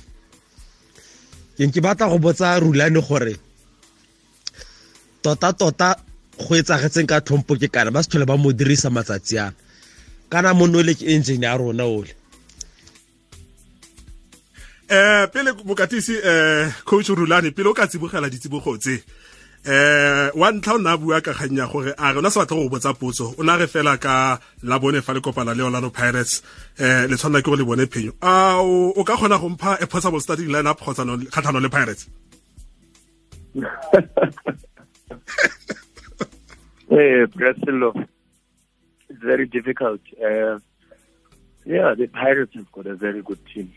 ke 1.57 1.81
batla 1.81 2.11
go 2.11 2.19
botsa 2.19 2.61
rulane 2.61 3.01
gore 3.01 3.35
tota-tota 5.23 5.97
go 6.39 6.55
etsagetseng 6.55 7.07
ka 7.07 7.21
tlhompho 7.21 7.55
ke 7.61 7.69
kana 7.69 7.91
ba 7.91 8.03
se 8.03 8.11
tlhole 8.11 8.27
ba 8.27 8.37
mo 8.37 8.53
dirisa 8.53 8.91
matsatsi 8.91 9.39
ana 9.39 9.55
kana 10.33 10.55
monole 10.55 10.95
ke 10.95 11.05
engine 11.13 11.45
ya 11.45 11.57
rona 11.57 11.85
ole. 11.85 12.13
Eh 14.89 15.27
pele 15.33 15.53
bokatisi 15.53 16.15
eh 16.25 16.73
coach 16.85 17.09
rulane 17.09 17.51
pele 17.51 17.69
o 17.69 17.75
ka 17.75 17.87
tsibogela 17.87 18.29
ditsibogo 18.29 18.77
tse 18.79 19.05
eh 19.65 20.31
wa 20.35 20.51
ntlha 20.53 20.75
o 20.75 20.79
nna 20.79 20.97
bua 20.97 21.21
ka 21.21 21.33
kganya 21.33 21.67
gore 21.71 21.93
a 21.97 22.13
rona 22.13 22.31
se 22.31 22.39
batla 22.41 22.57
go 22.57 22.69
botsa 22.69 22.93
potso 22.95 23.35
o 23.39 23.43
na 23.43 23.57
re 23.57 23.67
fela 23.67 23.97
ka 23.97 24.41
la 24.63 24.79
bone 24.79 25.01
fa 25.01 25.13
le 25.13 25.21
kopana 25.21 25.55
le 25.55 25.63
Orlando 25.63 25.91
Pirates 25.91 26.43
eh 26.79 27.07
le 27.09 27.17
tshwanela 27.17 27.43
ke 27.43 27.51
go 27.51 27.57
le 27.57 27.65
bone 27.65 27.87
phenyo. 27.87 28.13
A 28.21 28.61
o 28.61 29.05
ka 29.05 29.17
kgona 29.17 29.39
go 29.39 29.49
mpha 29.49 29.81
a 29.81 29.87
possible 29.87 30.21
starting 30.21 30.49
line 30.49 30.67
up 30.67 30.81
kgatlhano 30.81 31.61
le 31.61 31.69
Pirates 31.69 32.09
Eh, 36.91 37.25
Brazil, 37.35 37.95
it's 39.09 39.23
very 39.23 39.47
difficult. 39.47 40.01
Uh, 40.23 40.59
yeah, 41.65 41.95
the 41.95 42.07
Pirates 42.13 42.55
have 42.55 42.71
got 42.73 42.87
a 42.87 42.95
very 42.95 43.23
good 43.23 43.39
team. 43.47 43.73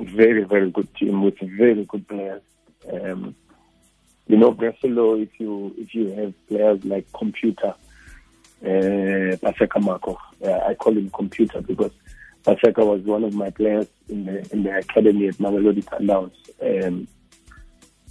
Very, 0.00 0.42
very 0.42 0.68
good 0.72 0.92
team 0.96 1.22
with 1.22 1.38
very 1.38 1.84
good 1.84 2.08
players. 2.08 2.42
Um, 2.92 3.36
you 4.26 4.36
know, 4.36 4.50
Brazil, 4.50 5.14
if 5.20 5.38
you 5.38 5.72
if 5.78 5.94
you 5.94 6.10
have 6.12 6.34
players 6.48 6.84
like 6.84 7.06
Computer, 7.12 7.74
uh, 8.62 9.36
Paseka 9.42 9.80
Mako, 9.80 10.18
uh, 10.44 10.60
I 10.66 10.74
call 10.74 10.96
him 10.96 11.10
Computer 11.10 11.60
because 11.60 11.92
Paseka 12.42 12.84
was 12.84 13.02
one 13.02 13.22
of 13.22 13.34
my 13.34 13.50
players 13.50 13.86
in 14.08 14.24
the 14.24 14.52
in 14.52 14.64
the 14.64 14.78
academy 14.78 15.28
at 15.28 15.34
Mamelodi 15.34 15.84
Sundowns. 15.84 16.32
Um, 16.60 17.06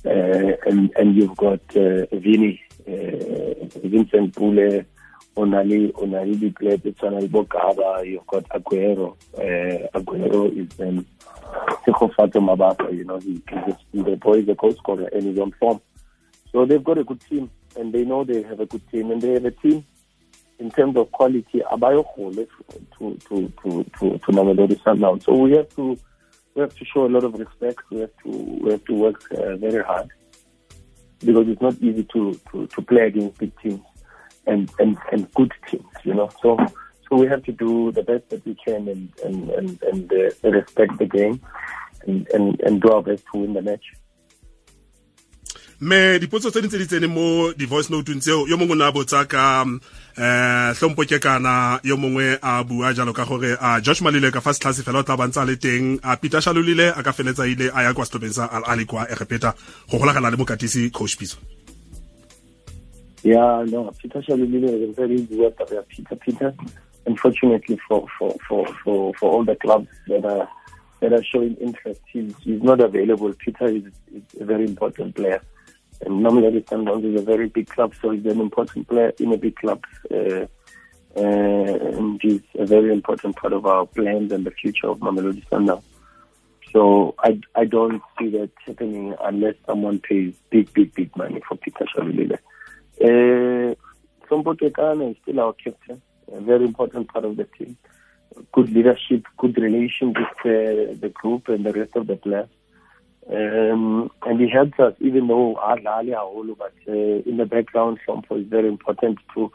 uh, 0.05 0.55
and 0.65 0.91
and 0.97 1.15
you've 1.15 1.35
got 1.37 1.61
uh, 1.75 2.05
Vini, 2.11 2.61
uh, 2.87 3.79
Vincent 3.83 4.35
Pule, 4.35 4.85
Onali, 5.35 5.91
Onali 5.93 6.39
di 6.39 6.49
player 6.49 6.77
tshwana 6.77 7.21
le 7.21 7.27
Bokaba, 7.27 8.05
you've 8.05 8.25
got 8.27 8.47
Aguero. 8.49 9.15
Uh, 9.37 9.87
Aguero 9.97 10.51
is 10.51 10.79
um, 10.79 11.05
Mabasa, 11.87 12.95
you 12.95 13.03
know, 13.05 13.19
he, 13.19 13.41
he's 13.65 13.75
the 13.93 14.15
boy 14.15 14.39
is 14.39 14.49
a 14.49 14.55
goal 14.55 14.73
scorer 14.73 15.07
and 15.13 15.23
he's 15.23 15.39
on 15.39 15.51
form. 15.59 15.79
So 16.51 16.65
they've 16.65 16.83
got 16.83 16.97
a 16.97 17.03
good 17.03 17.21
team 17.29 17.49
and 17.77 17.93
they 17.93 18.03
know 18.03 18.23
they 18.23 18.41
have 18.43 18.59
a 18.59 18.65
good 18.65 18.87
team 18.89 19.11
and 19.11 19.21
they 19.21 19.33
have 19.33 19.45
a 19.45 19.51
team 19.51 19.85
in 20.59 20.69
terms 20.71 20.95
of 20.97 21.11
quality 21.11 21.61
abayo 21.71 22.03
to 22.15 22.47
to 22.97 23.17
to 23.27 23.53
to 23.63 23.83
to, 23.99 24.17
to 24.17 24.31
Mamelodi 24.31 24.79
Sundowns. 24.83 25.23
So 25.23 25.35
we 25.35 25.51
have 25.53 25.69
to 25.75 25.97
we 26.55 26.61
have 26.61 26.75
to 26.75 26.85
show 26.85 27.05
a 27.05 27.09
lot 27.09 27.23
of 27.23 27.33
respect. 27.33 27.79
We 27.89 28.01
have 28.01 28.11
to 28.23 28.29
we 28.29 28.71
have 28.71 28.83
to 28.85 28.93
work 28.93 29.23
uh, 29.31 29.57
very 29.57 29.83
hard 29.83 30.09
because 31.19 31.47
it's 31.47 31.61
not 31.61 31.75
easy 31.75 32.03
to, 32.13 32.39
to, 32.51 32.67
to 32.67 32.81
play 32.81 33.07
against 33.07 33.37
big 33.37 33.51
teams 33.61 33.81
and, 34.47 34.71
and, 34.79 34.97
and 35.11 35.31
good 35.33 35.53
teams, 35.67 35.85
you 36.03 36.13
know. 36.13 36.29
So 36.41 36.57
so 37.09 37.17
we 37.17 37.27
have 37.27 37.43
to 37.43 37.51
do 37.51 37.91
the 37.91 38.03
best 38.03 38.29
that 38.29 38.45
we 38.45 38.55
can 38.55 38.87
and 38.87 39.11
and 39.23 39.49
and, 39.51 39.83
and 39.83 40.11
uh, 40.11 40.49
respect 40.49 40.97
the 40.97 41.05
game 41.05 41.41
and, 42.07 42.27
and 42.29 42.59
and 42.61 42.81
do 42.81 42.89
our 42.89 43.01
best 43.01 43.23
to 43.33 43.39
win 43.39 43.53
the 43.53 43.61
match. 43.61 43.93
Me 45.81 46.19
dipotso 46.19 46.51
tse 46.51 46.61
di 46.61 46.67
tse 46.67 46.77
di 46.77 46.85
tsene 46.85 47.07
mo 47.07 47.51
di-voice 47.57 47.89
note 47.89 48.13
tseo 48.19 48.45
yo 48.45 48.55
mongwe 48.55 48.73
o 48.73 48.77
ne 48.77 48.85
a 48.85 48.91
botsa 48.91 49.25
ka 49.25 49.65
eh 50.13 50.77
hlompo 50.77 51.01
ke 51.09 51.17
kana 51.17 51.79
yo 51.81 51.97
mongwe 51.97 52.37
a 52.37 52.61
bua 52.63 52.93
jalo 52.93 53.13
ka 53.13 53.25
gore 53.25 53.57
a 53.57 53.81
Josh 53.81 54.01
Malile 54.05 54.29
ka 54.29 54.41
fa 54.45 54.53
setlhase 54.53 54.85
fela 54.85 54.99
o 54.99 55.03
tla 55.03 55.17
bantsa 55.17 55.41
le 55.41 55.57
teng 55.57 55.97
a 56.03 56.17
Peter 56.21 56.37
Shalulile 56.37 56.93
a 56.93 57.01
ka 57.01 57.09
feletsa 57.09 57.49
ile 57.49 57.73
a 57.73 57.81
ya 57.81 57.93
kwa 57.97 58.05
setlhopheng 58.05 58.29
sa 58.29 58.45
Al 58.45 58.61
Ahly 58.69 58.85
kwa 58.85 59.09
Egepeta 59.09 59.55
go 59.89 59.97
golagana 59.97 60.29
le 60.29 60.37
mokatisi 60.37 60.91
coach 60.93 61.17
Pitso 61.17 61.41
Yeah, 63.23 63.65
no, 63.65 63.89
Peter 63.97 64.21
Shalulile 64.21 64.69
is 64.69 64.89
a 64.89 64.93
very 64.93 65.21
good 65.21 65.55
Peter 65.89 66.15
Peter. 66.15 66.53
Unfortunately 67.07 67.79
for, 67.87 68.05
for, 68.19 68.35
for, 68.47 68.67
for, 68.83 69.13
for 69.15 69.31
all 69.31 69.43
the 69.43 69.55
clubs 69.55 69.89
that 70.07 70.25
are 70.25 70.47
that 70.99 71.13
are 71.13 71.23
showing 71.23 71.55
interest, 71.55 72.01
he's, 72.05 72.35
he's 72.41 72.61
not 72.61 72.79
available. 72.79 73.33
Peter 73.33 73.65
is, 73.65 73.83
is 74.13 74.23
a 74.39 74.45
very 74.45 74.65
important 74.65 75.15
player. 75.15 75.41
And 76.05 76.25
Mamelodi 76.25 76.63
Sundowns 76.65 77.05
is 77.05 77.21
a 77.21 77.23
very 77.23 77.47
big 77.47 77.69
club, 77.69 77.93
so 78.01 78.11
he's 78.11 78.25
an 78.25 78.41
important 78.41 78.87
player 78.87 79.13
in 79.19 79.31
a 79.33 79.37
big 79.37 79.55
club. 79.55 79.83
Uh, 80.09 80.45
uh, 81.15 81.19
and 81.19 82.21
he's 82.21 82.41
a 82.57 82.65
very 82.65 82.91
important 82.91 83.35
part 83.35 83.53
of 83.53 83.65
our 83.65 83.85
plans 83.85 84.31
and 84.31 84.45
the 84.45 84.51
future 84.51 84.87
of 84.87 84.99
Mamelodi 84.99 85.45
Sundowns. 85.49 85.83
So 86.71 87.15
I, 87.19 87.39
I 87.55 87.65
don't 87.65 88.01
see 88.17 88.29
that 88.29 88.51
happening 88.65 89.13
unless 89.21 89.55
someone 89.65 89.99
pays 89.99 90.33
big, 90.49 90.71
big, 90.73 90.93
big 90.93 91.15
money 91.17 91.41
for 91.47 91.57
Peter 91.57 91.85
Shalulile. 91.93 92.39
Uh, 93.03 93.75
is 94.31 95.15
still 95.23 95.39
our 95.41 95.53
captain, 95.53 96.01
a 96.31 96.39
very 96.39 96.63
important 96.63 97.09
part 97.09 97.25
of 97.25 97.35
the 97.35 97.43
team. 97.43 97.77
Good 98.53 98.71
leadership, 98.71 99.25
good 99.37 99.57
relation 99.57 100.13
with 100.13 100.39
uh, 100.45 100.95
the 100.99 101.11
group 101.13 101.49
and 101.49 101.65
the 101.65 101.73
rest 101.73 101.97
of 101.97 102.07
the 102.07 102.15
players. 102.15 102.47
Um, 103.31 104.11
and 104.23 104.41
he 104.41 104.49
helps 104.49 104.77
us, 104.79 104.93
even 104.99 105.27
though 105.27 105.57
Adlali 105.63 106.09
Aholo, 106.09 106.57
but 106.57 106.73
uh, 106.87 106.91
in 106.91 107.37
the 107.37 107.45
background, 107.45 107.99
Sompo 108.05 108.41
is 108.41 108.47
very 108.47 108.67
important 108.67 109.19
to 109.33 109.51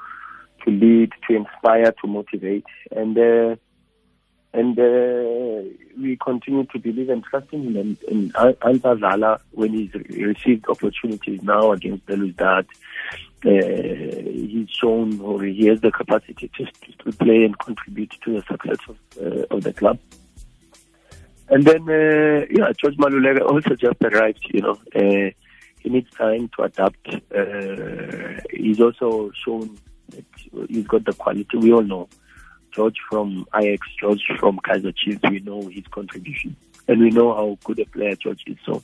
to 0.65 0.71
lead, 0.71 1.13
to 1.29 1.37
inspire, 1.37 1.93
to 1.93 2.07
motivate, 2.07 2.65
and 2.91 3.19
uh, 3.19 3.57
and 4.55 4.79
uh, 4.79 5.69
we 6.01 6.17
continue 6.17 6.65
to 6.65 6.79
believe 6.79 7.11
and 7.11 7.23
trust 7.25 7.49
in 7.53 7.65
him. 7.65 7.77
And, 7.77 7.99
and 8.09 8.35
Anta 8.35 8.99
Zala, 8.99 9.41
when 9.53 9.75
he's 9.75 9.93
received 9.93 10.65
opportunities 10.69 11.43
now 11.43 11.73
against 11.73 12.07
Belouizdad, 12.07 12.65
uh, 13.45 14.31
he's 14.31 14.71
shown 14.71 15.21
or 15.21 15.43
he 15.43 15.67
has 15.67 15.83
the 15.83 15.91
capacity 15.91 16.51
to, 16.57 16.65
to 17.05 17.17
play 17.19 17.45
and 17.45 17.59
contribute 17.59 18.15
to 18.25 18.41
the 18.41 18.43
success 18.51 18.79
of, 18.89 18.97
uh, 19.21 19.45
of 19.51 19.63
the 19.63 19.75
club. 19.75 19.99
And 21.49 21.65
then, 21.65 21.83
uh, 21.89 22.47
yeah, 22.51 22.73
George 22.77 22.97
Maluleka 22.97 23.43
also 23.43 23.75
just 23.75 24.03
arrived, 24.03 24.45
you 24.53 24.63
know. 24.63 24.79
Uh, 24.95 25.31
he 25.81 25.91
needs 25.91 26.11
time 26.11 26.51
to 26.57 26.65
adapt. 26.65 27.07
Uh, 27.33 28.41
he's 28.51 28.81
also 28.81 29.31
shown 29.45 29.79
that 30.09 30.25
he's 30.69 30.87
got 30.87 31.05
the 31.05 31.13
quality. 31.13 31.57
We 31.57 31.73
all 31.73 31.83
know 31.83 32.09
George 32.73 32.97
from 33.09 33.47
Ajax, 33.55 33.87
George 34.01 34.23
from 34.39 34.59
Kaizer 34.59 34.95
Chiefs, 34.97 35.21
we 35.31 35.41
know 35.41 35.63
his 35.69 35.85
contribution. 35.91 36.57
And 36.89 37.01
we 37.01 37.11
know 37.11 37.35
how 37.35 37.59
good 37.65 37.79
a 37.79 37.87
player 37.87 38.15
George 38.17 38.43
is. 38.47 38.57
So 38.67 38.83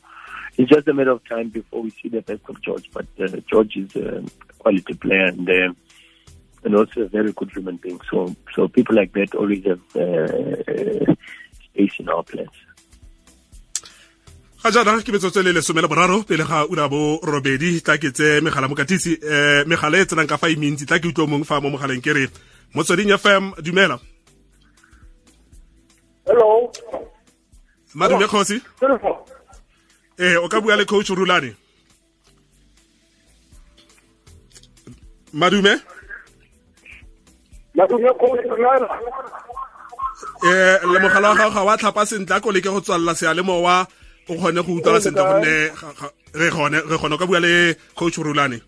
it's 0.56 0.70
just 0.70 0.88
a 0.88 0.94
matter 0.94 1.10
of 1.10 1.28
time 1.28 1.50
before 1.50 1.82
we 1.82 1.90
see 1.90 2.08
the 2.08 2.22
best 2.22 2.42
of 2.48 2.60
George. 2.62 2.88
But 2.92 3.06
uh, 3.20 3.36
George 3.50 3.76
is 3.76 3.94
a 3.96 4.24
quality 4.58 4.94
player 4.94 5.26
and 5.26 5.48
uh, 5.48 5.72
and 6.64 6.76
also 6.76 7.02
a 7.02 7.08
very 7.08 7.32
good 7.32 7.50
human 7.50 7.76
being. 7.76 8.00
So 8.10 8.34
so 8.54 8.68
people 8.68 8.96
like 8.96 9.12
that 9.12 9.34
always 9.34 9.64
have 9.64 9.80
uh, 9.96 11.14
space 11.72 12.00
in 12.00 12.08
our 12.08 12.22
plans. 12.22 12.58
ga 14.62 14.70
jaana 14.70 15.02
ke 15.02 15.10
metsotso 15.10 15.42
le 15.42 15.52
lesome 15.52 15.80
le 15.82 15.88
boraro 15.90 16.22
pele 16.22 16.44
ga 16.46 16.58
ura 16.72 16.88
bo 16.88 17.18
robedi 17.22 17.82
tla 17.82 17.98
ke 17.98 18.12
tse 18.14 18.40
megala 18.46 18.68
mokatisi 18.68 19.18
um 19.18 19.66
megala 19.66 19.98
e 19.98 20.06
tsenang 20.06 20.28
ka 20.30 20.38
fa 20.38 20.46
e 20.48 20.56
mentsi 20.56 20.86
tla 20.86 21.00
ke 21.02 21.08
utlwa 21.10 21.26
mongwe 21.26 21.48
fa 21.50 21.60
mo 21.60 21.68
mogaleng 21.74 22.04
ke 22.04 22.12
re 22.14 22.24
motsweding 22.74 23.10
fm 23.18 23.44
dumela. 23.64 23.98
Hello. 26.26 26.70
Madume 27.94 28.26
kgosi? 28.30 28.62
Ee 30.18 30.36
o 30.36 30.48
ka 30.48 30.60
bua 30.60 30.76
le 30.76 30.84
coach 30.84 31.10
rulane. 31.10 31.50
Madume? 35.32 35.74
Madume 37.74 38.10
coach 38.20 38.46
rulane 38.46 38.86
eh 40.44 40.78
le 40.92 40.98
mogala 40.98 41.28
wa 41.30 41.36
gago 41.36 41.54
ga 41.54 41.64
wa 41.64 41.76
tlhapa 41.76 42.06
sentle 42.06 42.36
a 42.36 42.40
ko 42.40 42.52
leke 42.52 42.70
go 42.70 42.80
tswalela 42.80 43.14
sealemowa 43.14 43.86
o 44.28 44.34
kgone 44.34 44.60
go 44.66 44.72
utlwala 44.78 45.00
sentle 45.00 45.24
gonne 45.24 45.54
re 46.40 46.48
kgone 46.50 46.78
re 46.90 46.96
kgone 46.98 47.18
ka 47.18 47.26
bua 47.26 47.40
le 47.40 47.74
coach 47.94 48.18
rulane 48.18 48.58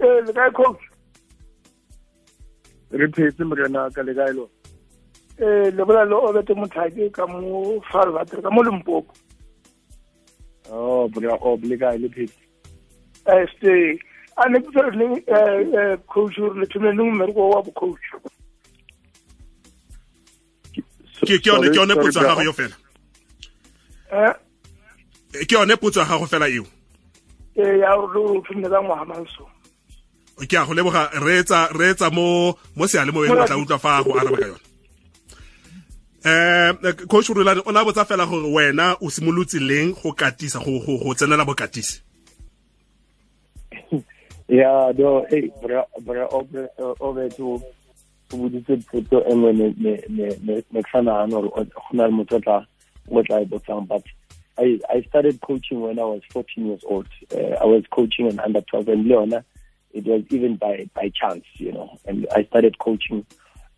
ee 0.00 0.20
le 0.26 0.32
kae 0.32 0.50
coach? 0.50 0.82
Re 2.92 3.06
phetse 3.14 3.44
morena 3.44 3.90
ka 3.94 4.02
le 4.02 4.14
kae 4.14 4.32
lo? 4.32 4.48
Ee 5.38 5.70
le 5.70 5.84
bola 5.84 6.04
o 6.16 6.32
bete 6.32 6.54
mothaki 6.56 7.10
ka 7.12 7.26
mo 7.26 7.80
farvatre 7.90 8.42
ka 8.42 8.50
mo 8.50 8.62
limpopo. 8.62 9.12
Oh 10.72 11.08
bra 11.08 11.36
o 11.40 11.58
le 11.62 11.76
kae 11.76 11.98
le 11.98 12.08
phetse? 12.08 12.40
Este 13.26 13.98
a 14.36 14.48
ne 14.48 14.58
ke 14.60 14.70
tsere 14.72 14.90
le 14.96 15.96
coach 16.08 16.36
re 16.38 16.60
le 16.60 16.66
thumele 16.66 16.96
le 16.96 17.02
mmereko 17.10 17.50
wa 17.52 17.62
bo 17.62 17.70
coach 17.72 18.06
ke 21.26 21.38
ke 21.38 21.48
yone 21.50 21.68
ke 21.70 21.76
yone 21.76 21.94
potso 21.94 22.20
ya 22.20 22.28
gago 22.28 22.42
yo 22.42 22.52
fela 22.52 22.76
eh 24.12 24.34
ke 25.46 25.54
yone 25.54 25.76
potso 25.76 26.00
ya 26.00 26.06
gago 26.06 26.26
fela 26.26 26.48
eo 26.48 26.64
ee 27.56 27.78
ya 27.78 27.90
ka 28.70 28.82
ngwaga 28.82 29.04
manso 29.04 29.44
ke 30.48 30.56
a 30.56 30.64
go 30.66 30.74
leboga 30.74 31.10
reetsa 31.20 31.68
re 31.76 31.90
etsa 31.92 32.10
mo 32.10 32.56
mo 32.76 32.84
ba 32.86 33.46
tla 33.46 33.56
utlwa 33.56 33.78
fa 33.78 34.02
go 34.02 34.16
araba 34.16 34.36
ka 34.36 34.46
yone 34.46 34.64
um 36.24 37.06
coach 37.08 37.28
Rulane 37.30 37.62
o 37.64 37.72
na 37.72 37.84
botsa 37.84 38.04
fela 38.04 38.26
gore 38.26 38.48
wena 38.48 38.96
o 39.00 39.08
simolotse 39.10 39.58
leng 39.60 39.94
go 40.02 40.12
katisa 40.12 40.58
go 40.64 40.80
go 40.80 40.98
go 40.98 41.14
tsenela 41.14 41.44
bokatisi 41.44 42.00
ya 44.48 44.92
do 44.92 45.24
hey 45.30 45.50
bra 45.62 45.84
bra 46.00 46.26
obe 46.32 46.68
obe 47.00 47.28
to 47.36 47.62
go 48.30 48.36
boditse 48.36 48.72
e 48.72 49.34
nngwe 49.34 49.52
ne 49.52 49.74
ne 50.08 50.82
gore 51.30 51.48
go 51.48 51.66
na 51.92 52.04
le 52.06 52.10
motho 52.10 52.36
o 52.36 53.22
tla 53.22 53.40
e 53.40 53.44
botsang 53.44 53.86
but 53.88 54.04
I, 54.58 55.04
started 55.08 55.40
coaching 55.40 55.80
when 55.80 55.98
I 55.98 56.04
was 56.04 56.22
14 56.30 56.66
years 56.66 56.82
old. 56.86 57.08
Uh, 57.34 57.56
I 57.60 57.64
was 57.64 57.84
coaching 57.90 58.28
in 58.28 58.38
under 58.40 58.60
12 58.60 58.88
and 58.88 59.04
Leona. 59.06 59.44
It 59.92 60.04
was 60.04 60.22
even 60.30 60.56
by, 60.56 60.88
by 60.94 61.10
chance, 61.10 61.44
you 61.54 61.72
know, 61.72 61.98
and 62.06 62.26
I 62.34 62.44
started 62.44 62.78
coaching 62.78 63.26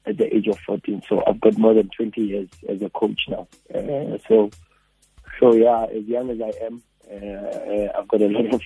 at 0.05 0.19
the 0.19 0.35
age 0.35 0.49
of 0.49 0.59
14. 0.67 1.03
So 1.09 1.23
I've 1.27 1.41
got 1.41 1.57
more 1.57 1.75
than 1.75 1.89
20 1.97 2.21
years 2.21 2.49
as 2.69 2.83
a 2.83 2.91
coach 2.91 3.21
now. 3.29 3.47
Uh, 3.73 4.19
so, 4.29 4.51
so 5.39 5.55
yeah, 5.55 5.85
as 5.85 6.05
young 6.05 6.31
as 6.31 6.41
I 6.41 6.65
am, 6.65 6.83
uh, 7.11 7.15
uh 7.15 7.93
I've 7.99 8.09
got 8.09 8.21
a 8.21 8.29
lot 8.29 8.55
of, 8.55 8.63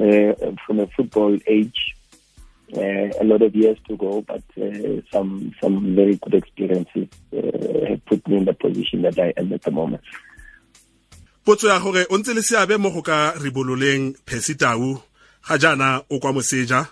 uh, 0.00 0.52
from 0.66 0.80
a 0.80 0.86
football 0.86 1.36
age, 1.46 1.96
a 2.76 3.24
lot 3.24 3.42
of 3.42 3.54
years 3.54 3.78
to 3.88 3.96
go, 3.96 4.22
but 4.22 4.42
some 5.12 5.52
some 5.60 5.94
very 5.94 6.16
good 6.16 6.34
experiences 6.34 7.08
have 7.32 8.04
put 8.06 8.26
me 8.28 8.38
in 8.38 8.44
the 8.44 8.54
position 8.54 9.02
that 9.02 9.18
I 9.18 9.32
am 9.36 9.52
at 9.52 9.62
the 9.62 9.70
moment. 9.70 10.02
potso 11.44 11.68
ya 11.68 11.78
gore 11.78 12.06
o 12.10 12.18
ntse 12.18 12.34
le 12.34 12.42
seabe 12.42 12.78
mo 12.78 12.90
go 12.90 13.02
ka 13.02 13.34
ribololeng 13.34 14.14
phesitau 14.26 15.02
ga 15.48 15.58
jaana 15.58 16.02
o 16.08 16.18
kwa 16.22 16.32
moseja 16.32 16.86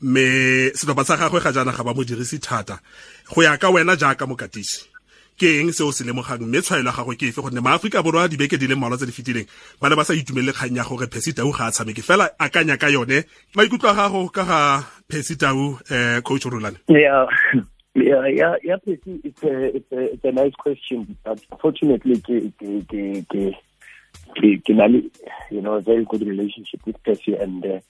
mme 0.00 0.74
setlhopha 0.74 1.04
sa 1.04 1.16
gagwe 1.16 1.40
ga 1.40 1.52
jaana 1.52 1.72
ga 1.72 1.84
ba 1.86 1.94
mo 1.94 2.02
dirisi 2.04 2.38
thata. 2.42 2.80
Go 3.30 3.42
ya 3.42 3.56
ka 3.56 3.70
wena 3.70 3.94
jaaka 3.96 4.26
mokatisi 4.26 4.91
ke 5.38 5.60
eng 5.60 5.72
se 5.72 5.82
o 5.84 5.90
se 5.92 6.04
lemogang? 6.04 6.40
Mme 6.40 6.62
tshwaelo 6.62 6.90
ya 6.90 6.96
gagwe 6.96 7.16
ke 7.16 7.28
efe 7.28 7.42
gonne 7.42 7.60
maaforika 7.60 8.02
borwa 8.02 8.28
dibeke 8.28 8.58
di 8.58 8.66
le 8.66 8.74
mmalwa 8.74 8.96
tse 8.96 9.06
di 9.06 9.12
fetileng 9.12 9.48
ba 9.80 9.88
ne 9.88 9.96
ba 9.96 10.04
sa 10.04 10.14
itumelele 10.14 10.52
kgang 10.52 10.76
ya 10.76 10.84
gore 10.84 11.06
phesitau 11.06 11.52
ga 11.52 11.66
a 11.66 11.72
tshameke. 11.72 12.02
Fela 12.02 12.30
akanya 12.38 12.78
ka 12.78 12.88
yone. 12.88 13.24
Maikutlo 13.56 13.90
a 13.90 13.94
gago 13.94 14.28
ka 14.32 14.44
ga 14.44 14.60
phesitau 15.08 15.78
um 15.78 16.22
coach 16.22 16.44
rolane 16.46 16.78
yeah. 16.88 17.26
Yeah, 17.94 18.24
yeah, 18.26 18.56
yeah, 18.64 18.76
it's 18.86 19.06
a, 19.42 19.76
it's 19.76 19.92
a, 19.92 20.14
it's 20.14 20.24
a 20.24 20.32
nice 20.32 20.54
question, 20.54 21.14
but 21.22 21.44
fortunately, 21.60 22.16
ke, 22.22 22.54
you 24.40 25.60
know, 25.60 25.74
a 25.74 25.80
very 25.82 26.04
good 26.06 26.26
relationship 26.26 26.80
with 26.86 27.02
Percy 27.04 27.34
and 27.34 27.64
uh, 27.66 27.80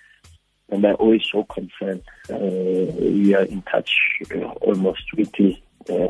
and 0.70 0.87
I 0.87 0.92
always 0.92 1.22
show 1.22 1.44
concern. 1.44 2.02
Uh, 2.30 2.92
we 2.99 3.34
are 3.34 3.44
in 3.44 3.62
touch 3.62 3.90
uh, 4.34 4.46
almost 4.62 5.02
weekly, 5.16 5.62
uh, 5.90 6.08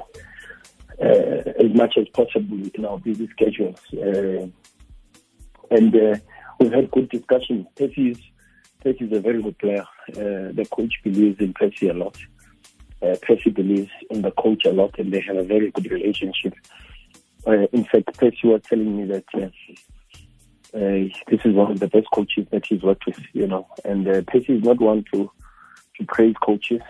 as 1.01 1.75
much 1.75 1.97
as 1.97 2.09
possible 2.11 2.59
in 2.75 2.85
our 2.85 2.99
busy 2.99 3.29
schedules. 3.29 3.81
Uh, 3.93 4.47
and 5.71 5.93
we've 6.61 6.73
had 6.73 6.91
good 6.91 7.09
discussions. 7.09 7.67
Percy 7.77 8.11
is, 8.11 8.19
Percy 8.83 9.05
is 9.05 9.13
a 9.13 9.21
very 9.21 9.43
good 9.43 9.59
player. 9.59 9.87
the 10.09 10.67
coach 10.71 10.93
believes 11.03 11.41
in 11.41 11.55
Percy 11.55 11.89
a 11.89 11.95
lot. 11.95 12.17
Uh, 13.03 13.17
Percy 13.23 13.51
believes 13.51 13.91
in 14.11 14.23
the 14.23 14.31
coach 14.33 14.65
a 14.65 14.71
lot, 14.71 14.97
and 14.99 15.13
they 15.13 15.21
have 15.21 15.37
a 15.37 15.43
very 15.43 15.73
good 15.73 15.91
relationship. 15.91 16.55
Uh, 17.47 17.67
in 17.73 17.85
fact, 17.85 18.17
Percy 18.17 18.45
was 18.45 18.63
telling 18.69 18.97
me 18.97 19.05
that 19.07 19.25
uh, 19.35 19.49
this 21.29 21.41
is 21.45 21.53
one 21.53 21.73
of 21.73 21.81
the 21.81 21.89
best 21.89 22.07
coaches 22.15 22.47
that 22.53 22.65
he's 22.65 22.83
worked 22.83 23.05
with, 23.07 23.19
you 23.33 23.47
know. 23.47 23.67
And 23.85 24.07
uh, 24.07 24.23
Percy 24.23 24.55
is 24.55 24.63
not 24.63 24.81
one 24.81 25.05
to 25.13 25.31
to 25.97 26.07
praise 26.07 26.35
coaches. 26.43 26.81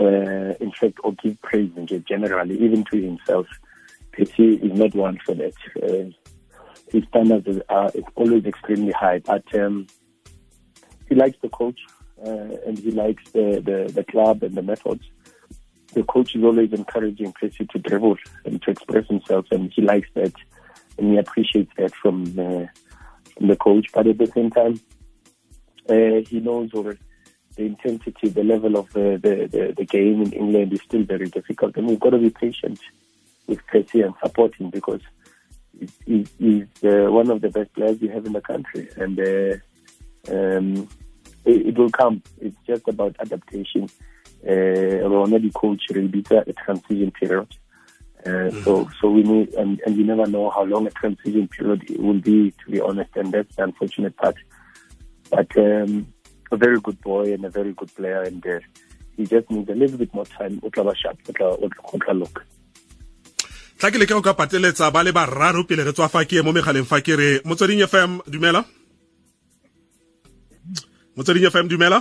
Uh, 0.00 0.54
in 0.60 0.72
fact, 0.72 0.98
or 1.04 1.12
give 1.22 1.40
praise 1.42 1.70
generally, 2.08 2.58
even 2.60 2.84
to 2.90 3.00
himself. 3.00 3.46
Percy 4.12 4.54
is 4.54 4.78
not 4.78 4.94
one 4.94 5.18
for 5.24 5.34
that. 5.34 5.54
Uh, 5.82 6.10
his 6.90 7.04
standards 7.08 7.60
are 7.68 7.90
always 8.14 8.44
extremely 8.44 8.92
high, 8.92 9.18
but 9.20 9.42
um, 9.54 9.86
he 11.08 11.14
likes 11.14 11.36
the 11.42 11.48
coach 11.48 11.78
uh, 12.24 12.56
and 12.66 12.78
he 12.78 12.90
likes 12.90 13.22
the, 13.32 13.62
the, 13.64 13.92
the 13.92 14.04
club 14.04 14.42
and 14.42 14.54
the 14.54 14.62
methods. 14.62 15.02
The 15.92 16.02
coach 16.04 16.34
is 16.34 16.42
always 16.42 16.72
encouraging 16.72 17.32
Percy 17.32 17.66
to 17.66 17.78
dribble 17.78 18.16
and 18.44 18.60
to 18.62 18.70
express 18.70 19.06
himself, 19.06 19.46
and 19.50 19.72
he 19.74 19.82
likes 19.82 20.08
that 20.14 20.32
and 20.98 21.12
he 21.12 21.18
appreciates 21.18 21.72
that 21.76 21.94
from 21.94 22.24
the, 22.24 22.68
from 23.36 23.48
the 23.48 23.56
coach. 23.56 23.86
But 23.92 24.06
at 24.06 24.18
the 24.18 24.26
same 24.26 24.50
time, 24.50 24.80
uh, 25.88 26.26
he 26.28 26.40
knows 26.40 26.70
over 26.74 26.96
the 27.56 27.64
intensity, 27.64 28.28
the 28.28 28.44
level 28.44 28.76
of 28.76 28.92
the, 28.92 29.18
the, 29.22 29.46
the, 29.46 29.74
the, 29.76 29.84
game 29.84 30.22
in 30.22 30.32
England 30.32 30.72
is 30.72 30.80
still 30.82 31.04
very 31.04 31.28
difficult, 31.28 31.76
and 31.76 31.86
we've 31.86 32.00
got 32.00 32.10
to 32.10 32.18
be 32.18 32.30
patient 32.30 32.78
with 33.46 33.64
Percy 33.66 34.02
and 34.02 34.14
support 34.22 34.54
him 34.56 34.70
because 34.70 35.00
he's, 36.04 36.28
he's 36.38 36.66
uh, 36.82 37.10
one 37.10 37.30
of 37.30 37.40
the 37.40 37.50
best 37.50 37.72
players 37.74 38.00
we 38.00 38.08
have 38.08 38.26
in 38.26 38.32
the 38.32 38.40
country, 38.40 38.88
and 38.96 39.18
uh, 39.18 39.56
um, 40.32 40.88
it, 41.44 41.66
it, 41.68 41.78
will 41.78 41.90
come. 41.90 42.22
It's 42.40 42.56
just 42.66 42.88
about 42.88 43.16
adaptation. 43.20 43.88
Uh, 44.46 45.00
already 45.04 45.50
coach 45.50 45.82
Rebita 45.90 46.46
a 46.46 46.52
transition 46.52 47.10
period. 47.12 47.48
Uh, 48.26 48.50
so, 48.62 48.88
so 49.00 49.10
we 49.10 49.22
need, 49.22 49.52
and, 49.54 49.80
and 49.84 49.96
you 49.96 50.04
never 50.04 50.26
know 50.26 50.48
how 50.50 50.64
long 50.64 50.86
a 50.86 50.90
transition 50.90 51.46
period 51.48 51.84
will 51.98 52.20
be, 52.20 52.50
to 52.52 52.70
be 52.70 52.80
honest, 52.80 53.10
and 53.16 53.32
that's 53.32 53.54
the 53.56 53.64
unfortunate 53.64 54.16
part. 54.16 54.36
But 55.30 55.56
um, 55.58 56.13
a 56.54 56.56
very 56.56 56.80
good 56.80 57.00
boy 57.02 57.34
and 57.34 57.44
a 57.44 57.50
very 57.50 57.72
good 57.72 57.94
player, 57.94 58.22
and 58.22 58.44
uh, 58.46 58.58
he 59.16 59.26
just 59.26 59.50
needs 59.50 59.68
a 59.68 59.74
little 59.74 59.98
bit 59.98 60.12
more 60.14 60.26
time. 60.38 60.60
O 60.62 60.70
tla 60.70 60.84
ba 60.84 60.94
sharp, 60.94 61.18
o 61.28 61.98
tla 61.98 62.14
look. 62.14 62.42
tla 63.78 63.90
ke 63.90 63.98
leke 64.00 64.14
go 64.16 64.22
ka 64.22 64.32
pateletsa 64.38 64.92
ba 64.94 65.02
le 65.04 65.12
bararo 65.12 65.66
pele 65.68 65.84
re 65.84 65.92
tswa 65.92 66.08
fa 66.08 66.24
ke 66.24 66.40
mo 66.46 66.54
megaleng 66.56 66.88
fa 66.88 67.02
ke 67.04 67.18
re 67.20 67.28
motsweding 67.44 67.82
fm 67.84 68.22
dumela? 68.32 68.64
Motsweding 71.16 71.50
fm 71.50 71.68
dumela? 71.68 71.98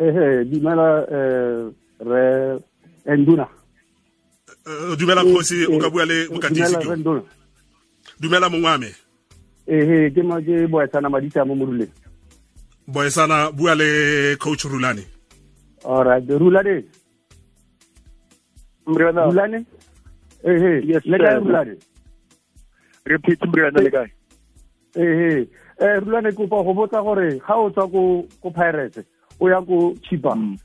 Ehe 0.00 0.26
dumela 0.50 0.88
um 1.18 1.74
re 2.10 2.24
enduna. 3.06 3.46
Eh, 4.66 4.96
dumela 4.98 5.22
kgosi 5.22 5.68
o 5.68 5.78
ka 5.78 5.92
bua 5.92 6.08
le 6.10 6.18
mokatisi 6.32 6.74
dumela 8.20 8.50
mongwame. 8.50 8.90
Ehe 9.68 10.10
ke 10.10 10.22
ma 10.26 10.40
ke 10.40 10.66
boetsana 10.66 11.12
madisa 11.12 11.44
mo 11.44 11.54
moruleng 11.54 11.99
boesana 12.92 13.52
bua 13.52 13.74
le 13.74 14.36
coach 14.36 14.64
rulane 14.64 15.04
alright 15.84 16.28
rulane 16.28 16.84
rulane 18.86 19.64
ehe 20.44 20.80
le 21.04 21.18
kae 21.18 21.38
rulane 21.38 21.76
repeat 23.04 23.40
mrena 23.46 23.80
le 23.80 23.90
kae. 23.90 24.10
Ehe 24.96 25.48
eh 25.80 26.00
rulane 26.00 26.32
kopa 26.32 26.62
go 26.62 26.74
botsa 26.74 27.02
gore 27.02 27.38
ga 27.38 27.54
o 27.56 27.70
tswa 27.70 27.88
ko 27.88 28.26
ko 28.42 28.50
pirates 28.50 29.04
o 29.40 29.48
ya 29.48 29.60
ko 29.60 29.94
chipa. 30.02 30.34
Mm. 30.34 30.56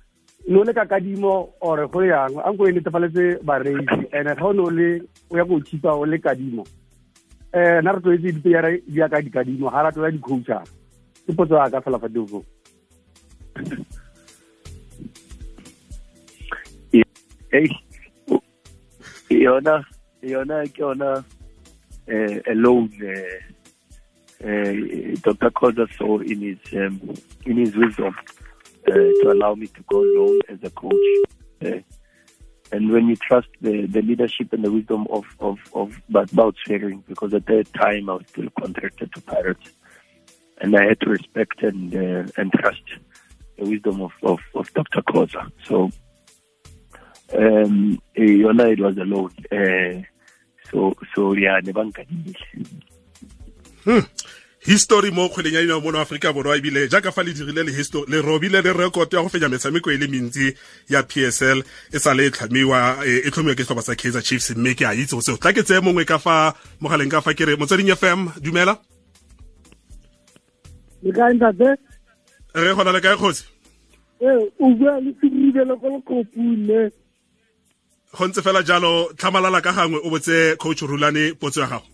no 0.48 0.64
le 0.64 0.74
ka 0.74 0.86
kadimo 0.86 1.50
ore 1.62 1.88
go 1.88 2.02
yang 2.02 2.38
a 2.38 2.52
nko 2.52 2.68
e 2.68 2.72
netefaletse 2.72 3.26
bareisi 3.44 4.06
and 4.14 4.28
ga 4.28 4.46
o 4.46 4.54
ne 4.54 4.62
o 4.62 4.70
le 4.70 5.02
o 5.32 5.38
ya 5.38 5.46
ko 5.46 5.60
chipa 5.60 5.94
o 5.94 6.06
le 6.06 6.18
kadimo. 6.18 6.64
Eh 7.54 7.82
na 7.82 7.92
re 7.92 8.02
tlwaetse 8.02 8.32
dipeyara 8.36 8.72
di 8.72 9.00
ya 9.00 9.10
ka 9.10 9.22
dikadimo 9.22 9.70
ga 9.70 9.84
ra 9.84 9.92
ya 9.96 10.12
di-coachara 10.12 10.64
ke 11.26 11.34
potso 11.34 11.56
ya 11.56 11.70
ka 11.70 11.82
fela 11.82 12.00
fa 12.00 12.10
tefo 12.10 12.44
yona 19.30 19.76
yona 20.22 20.62
ke 20.74 20.80
yona 20.86 21.12
eh 22.08 22.42
alone 22.52 22.90
eh 23.02 23.56
uh, 24.44 25.16
Dr. 25.24 25.88
Saw 25.98 26.20
in 26.20 26.42
his 26.42 26.60
um, 26.74 27.16
in 27.46 27.58
his 27.58 27.76
wisdom 27.76 28.14
uh, 28.88 28.92
to 28.92 29.32
allow 29.32 29.56
me 29.56 29.68
to 29.68 29.82
go 29.90 30.00
alone 30.00 30.40
as 30.50 30.60
a 30.64 30.70
coach. 30.70 30.94
Uh, 31.64 31.80
and 32.72 32.92
when 32.92 33.08
you 33.08 33.16
trust 33.16 33.48
the, 33.62 33.86
the 33.86 34.02
leadership 34.02 34.52
and 34.52 34.64
the 34.64 34.72
wisdom 34.72 35.08
of, 35.10 35.24
of, 35.40 35.60
of 35.74 36.02
about 36.14 36.56
sharing, 36.68 37.00
because 37.08 37.34
at 37.34 37.46
that 37.46 37.72
time 37.74 38.10
I 38.10 38.16
was 38.16 38.26
still 38.28 38.50
contracted 38.60 39.14
to 39.14 39.22
Pirates, 39.22 39.72
and 40.62 40.76
I 40.76 40.86
had 40.86 41.00
to 41.02 41.10
respect 41.10 41.62
and 41.64 41.94
uh, 41.96 42.32
and 42.38 42.52
trust 42.54 42.84
the 43.58 43.66
wisdom 43.66 44.02
of, 44.02 44.12
of, 44.24 44.40
of 44.54 44.74
Dr. 44.74 45.02
Koza. 45.02 45.50
So, 45.66 45.90
um, 47.34 48.02
Yona, 48.18 48.74
it 48.74 48.80
was 48.80 48.98
alone. 48.98 49.32
Uh, 49.52 50.04
so, 50.70 50.94
so 51.14 51.34
yeah, 51.34 51.62
the 51.62 51.74
Hmm. 53.86 54.00
history 54.60 55.12
mo 55.12 55.30
kgweleng 55.30 55.54
ya 55.54 55.62
dinao 55.62 55.82
mono 55.82 56.00
aforika 56.00 56.34
borwa 56.34 56.58
ebile 56.58 56.88
jaaka 56.88 57.12
fa 57.12 57.24
le 57.24 57.34
dirile 57.34 57.64
le 57.64 57.72
le 58.08 58.22
robile 58.22 58.62
le 58.64 58.74
record 58.74 59.14
ya 59.14 59.22
go 59.22 59.30
fenya 59.30 59.48
metshameko 59.48 59.92
e 59.92 59.98
le 59.98 60.08
mentsi 60.08 60.58
ya 60.90 61.04
psl 61.04 61.62
e 61.94 62.00
sa 62.00 62.14
le 62.14 62.26
e 62.26 62.32
tlhamiwa 62.32 63.06
e 63.06 63.30
tlhomiwa 63.30 63.56
ke 63.56 63.62
setlhopha 63.62 63.86
sa 63.86 63.96
kaizer 63.96 64.24
chiefs 64.24 64.58
mme 64.58 64.74
ke 64.74 64.88
a 64.90 64.96
itse 64.98 65.14
go 65.14 65.22
seo 65.22 65.38
tla 65.38 65.54
ke 65.54 65.62
tseye 65.62 65.86
mongwe 65.86 66.06
ka 66.06 66.18
fa 66.18 66.56
mogaleng 66.82 67.14
ka 67.14 67.22
fa 67.22 67.38
ke 67.38 67.46
re 67.46 67.56
motsweding 67.56 67.94
fm 67.94 68.42
dumela 68.42 68.82
re 71.06 72.74
gona 72.76 72.92
le 72.92 73.02
kae 73.02 73.16
kgotsi 73.18 73.46
o 74.60 74.70
bua 74.78 75.00
le 75.00 75.12
serirele 75.20 75.76
ko 75.80 75.88
lekgopune 75.90 76.92
go 78.18 78.28
ntse 78.28 78.42
fela 78.42 78.64
jalo 78.64 78.92
tlhamalala 79.18 79.62
ka 79.62 79.72
gangwe 79.72 80.00
o 80.04 80.10
botse 80.10 80.56
coach 80.58 80.82
rulane 80.82 81.34
potso 81.40 81.62
ya 81.62 81.68
gago. 81.68 81.88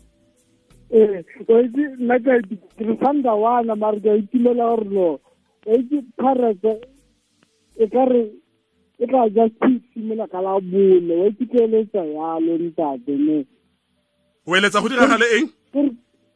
Ee 0.93 1.23
wa 1.47 1.61
itse 1.61 1.83
nna 1.99 2.19
ka 2.19 2.33
re 2.77 2.93
sanda 3.01 3.33
wana 3.33 3.75
mare 3.75 3.99
ka 3.99 4.15
itumela 4.15 4.65
gore 4.69 4.89
no. 4.89 5.19
Wa 5.65 5.73
itse 5.75 5.97
parete 6.17 6.73
e 7.79 7.87
ka 7.87 8.05
re 8.05 8.23
e 8.99 9.05
tla 9.07 9.29
ja 9.35 9.49
simela 9.93 10.27
ka 10.27 10.41
la 10.41 10.59
bone. 10.59 11.13
Wa 11.21 11.27
itse 11.27 11.45
ke 11.51 11.57
eletsa 11.63 12.05
yalo 12.05 12.53
ntate 12.57 13.15
ne. 13.17 13.45
O 14.45 14.55
eletsa 14.55 14.81
go 14.81 14.89
diragale 14.89 15.27
eng? 15.37 15.47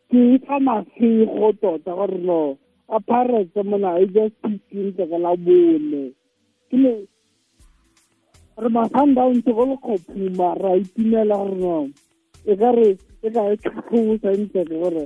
Ke 0.10 0.18
ipha 0.36 0.60
masego 0.60 1.54
tota 1.62 1.92
gore 1.94 2.18
no 2.18 2.58
a 2.90 3.00
pharetse 3.00 3.64
mona 3.64 4.00
e 4.00 4.06
ja 4.14 4.30
fifteen 4.42 4.94
ka 4.96 5.18
la 5.18 5.36
bone. 5.36 6.12
Ke 6.70 6.78
ne 6.78 6.94
re 8.58 8.70
ma-sundowns 8.70 9.46
go 9.46 9.66
le 9.66 9.76
kgophuma 9.78 10.54
ra 10.62 10.76
itumela 10.78 11.38
gore 11.38 11.58
no. 11.60 11.90
E 12.46 12.56
ka 12.56 12.72
re 12.72 12.98
e 13.22 13.30
ka 13.30 13.42
e 13.52 13.58
tlhatlhosa 13.58 14.30
ntse 14.38 14.62
gore 14.70 15.06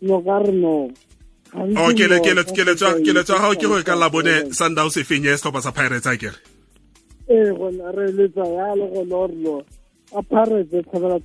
no 0.00 0.20
ka 0.22 0.38
re 0.38 0.52
no. 0.52 0.90
Keletso 2.56 2.84
ya 2.84 3.40
gago 3.40 3.54
ke 3.54 3.66
gore 3.66 3.84
ka 3.84 3.94
labone 3.94 4.52
sundowns 4.52 4.96
e 4.96 5.04
fenye 5.04 5.36
setlhopha 5.36 5.62
sa 5.62 5.72
pirates 5.72 6.06
a 6.06 6.16
kere 6.16 6.38
ee 7.28 7.50
gona 7.58 7.92
re 7.92 8.12
letsa 8.12 8.44
yalo 8.44 8.86
gona 8.92 9.16
gore 9.16 9.36
no. 9.44 9.62
A 10.14 10.22
pirates 10.22 10.72
e 10.72 10.82
tshabela 10.82 11.18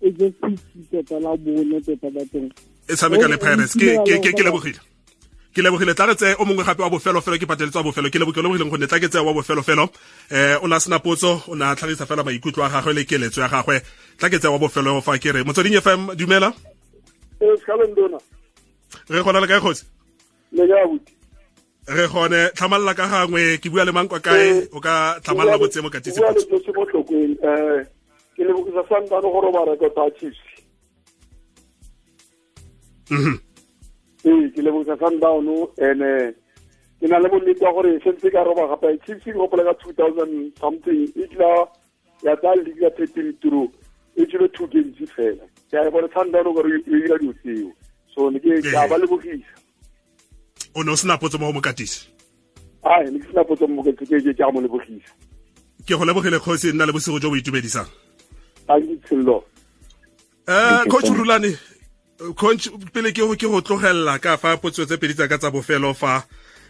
e 0.00 0.10
je 0.18 0.28
sixty 0.40 0.80
tota 0.90 1.18
la 1.20 1.36
bone 1.36 1.80
tota 1.80 2.10
bateng 2.10 2.50
e 2.88 2.94
tshameka 2.94 3.28
le 3.28 3.36
pirates 3.36 3.74
ke 3.76 4.42
lebogile 4.44 4.80
ke 5.54 5.62
lebogile 5.62 5.94
tla 5.94 6.06
re 6.06 6.14
tse 6.14 6.34
o 6.38 6.44
mongwe 6.44 6.64
gape 6.64 6.82
wa 6.82 6.90
bofelofelo 6.90 7.38
ke 7.38 7.46
pateletse 7.46 7.78
wa 7.78 7.82
bofelo 7.82 8.10
ke 8.10 8.18
lebogileng 8.18 8.70
gonne 8.70 8.86
tla 8.86 9.00
ke 9.00 9.08
tse 9.08 9.18
wa 9.18 9.32
bofelofelo. 9.32 9.88
Um 10.62 10.70
o 10.70 10.74
a 10.74 10.80
sena 10.80 10.98
potso 10.98 11.42
o 11.48 11.54
ne 11.54 11.64
a 11.64 11.74
tlhagisa 11.74 12.06
fela 12.06 12.22
maikutlo 12.24 12.64
a 12.64 12.68
gagwe 12.68 12.94
le 12.94 13.04
keletso 13.04 13.40
ya 13.40 13.48
gagwe. 13.48 13.80
Tla 14.18 14.28
ke 14.28 14.38
tse 14.38 14.48
wa 14.48 14.58
bofelo 14.58 15.00
fa 15.02 15.18
ke 15.18 15.32
re 15.32 15.44
motsweding 15.44 15.80
fm 15.80 16.14
dumela? 16.16 16.52
Re 19.08 19.22
gona 19.22 19.40
le 19.40 19.46
kae 19.46 19.60
kgotsi? 19.60 19.84
Re 21.88 22.06
gone 22.08 22.50
tlhamalla 22.54 22.94
ka 22.94 23.08
gangwe 23.08 23.58
ke 23.58 23.70
bua 23.70 23.84
le 23.84 23.92
mang 23.92 24.08
kwa 24.08 24.20
kae? 24.20 24.68
O 24.72 24.80
ka 24.80 25.18
tlhamalla 25.24 25.58
botse 25.58 25.80
mo 25.82 25.90
katisi 25.90 26.20
ke 28.38 28.44
lebogisa 28.46 28.82
gore 28.86 29.50
ba 29.50 30.10
chiefs 30.14 30.38
ee 34.28 34.50
ke 34.54 34.60
lebosa 34.62 34.96
sundown 35.00 35.48
and 35.88 36.02
ke 37.00 37.06
na 37.08 37.18
le 37.18 37.28
bonnete 37.32 37.64
wa 37.64 37.72
gore 37.72 37.92
sentse 38.04 38.30
ka 38.34 38.44
roba 38.44 38.68
gape 38.72 38.88
chiefs 39.06 39.24
ke 39.24 39.32
gopola 39.32 39.64
ka 39.68 39.74
two 39.82 39.92
thousand 40.00 40.52
something 40.60 41.06
e 41.16 41.26
tla 41.34 41.50
ya 42.22 42.36
tsaya 42.36 42.62
league 42.62 42.82
ya 42.82 42.90
thirteen 42.98 43.32
turo 43.40 43.62
e 44.16 44.26
tsile 44.26 44.48
two 44.48 44.66
games 44.66 44.98
fela. 45.16 45.44
Ke 45.70 45.78
a 45.78 45.90
bone 45.90 46.08
sundown 46.14 46.52
gore 46.54 46.70
e 46.76 46.82
dira 46.84 47.18
dio 47.18 47.32
tseo. 47.40 47.72
So 48.14 48.28
ne 48.30 48.38
ke 48.40 48.58
a 48.74 48.88
ba 48.88 48.98
lebogisa. 48.98 49.54
O 50.74 50.82
ne 50.82 50.92
o 50.92 50.96
sena 50.96 51.18
potso 51.18 51.38
mo 51.38 51.52
go 51.52 51.60
mokatisi? 51.60 52.08
Ai 52.84 53.10
ne 53.10 53.18
ke 53.18 53.30
sena 53.30 53.44
potso 53.44 53.68
mo 53.68 53.82
mokatisi 53.82 54.10
ke 54.10 54.22
ke 54.26 54.34
ka 54.42 54.50
mo 54.50 54.60
lebogisa. 54.60 55.12
Ke 55.86 55.94
go 55.94 56.04
lebogile 56.04 56.38
kgosi 56.42 56.72
nna 56.72 56.86
le 56.86 56.92
bosigo 56.92 57.20
jo 57.22 57.30
bo 57.30 57.36
itumedisang. 57.36 57.88
Thank 58.66 58.84
um 60.48 60.84
coach 60.88 61.08
rulane 61.12 61.56
pele 62.92 63.12
ke 63.12 63.22
ke 63.36 63.46
go 63.46 63.60
tlogella 63.60 64.18
ka 64.18 64.36
fa 64.36 64.56
potso 64.56 64.86
tse 64.86 64.98
pedi 64.98 65.14
tsa 65.14 65.28
ka 65.28 65.38
tsa 65.38 65.50
bofelo 65.50 65.94
fa 65.94 66.24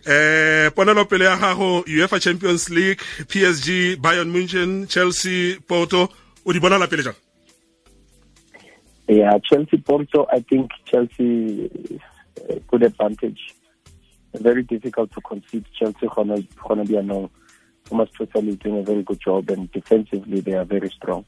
eh 0.07 0.71
ponelo 0.77 1.05
pele 1.05 1.25
ya 1.25 1.37
gago 1.37 1.85
UEFA 1.87 2.21
Champions 2.21 2.69
League 2.69 3.01
PSG 3.29 3.97
Bayern 3.97 4.31
Munchen 4.31 4.87
Chelsea 4.87 5.59
Porto 5.67 6.09
o 6.45 6.53
di 6.53 6.61
bona 6.61 6.79
la 6.79 6.87
pele 6.87 7.03
jang 7.03 7.17
Yeah, 9.09 9.39
Chelsea 9.43 9.79
Porto, 9.79 10.27
I 10.31 10.41
think 10.41 10.71
Chelsea 10.85 11.71
uh, 12.51 12.55
good 12.67 12.83
advantage. 12.83 13.55
Very 14.35 14.63
difficult 14.63 15.11
to 15.15 15.23
concede. 15.23 15.65
Chelsea 15.73 16.07
gonna 16.15 16.43
gonna 16.63 16.85
be 16.85 16.97
a 16.97 17.03
no. 17.03 17.31
Thomas 17.87 18.11
Tuchel 18.11 18.49
is 18.49 18.57
doing 18.57 18.81
a 18.81 18.83
very 18.83 19.03
good 19.03 19.19
job, 19.19 19.49
and 19.49 19.73
defensively 19.73 20.41
they 20.41 20.53
are 20.53 20.67
very 20.67 20.91
strong, 20.91 21.25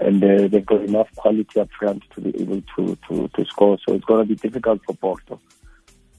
and 0.00 0.22
uh, 0.24 0.48
they've 0.48 0.66
got 0.66 0.82
enough 0.82 1.08
quality 1.16 1.60
up 1.60 1.70
front 1.78 2.02
to 2.14 2.20
be 2.20 2.40
able 2.40 2.62
to 2.76 2.96
to 3.08 3.28
to 3.28 3.44
score. 3.46 3.78
So 3.86 3.94
it's 3.94 4.04
gonna 4.04 4.24
be 4.24 4.34
difficult 4.34 4.82
for 4.84 4.94
Porto. 4.94 5.40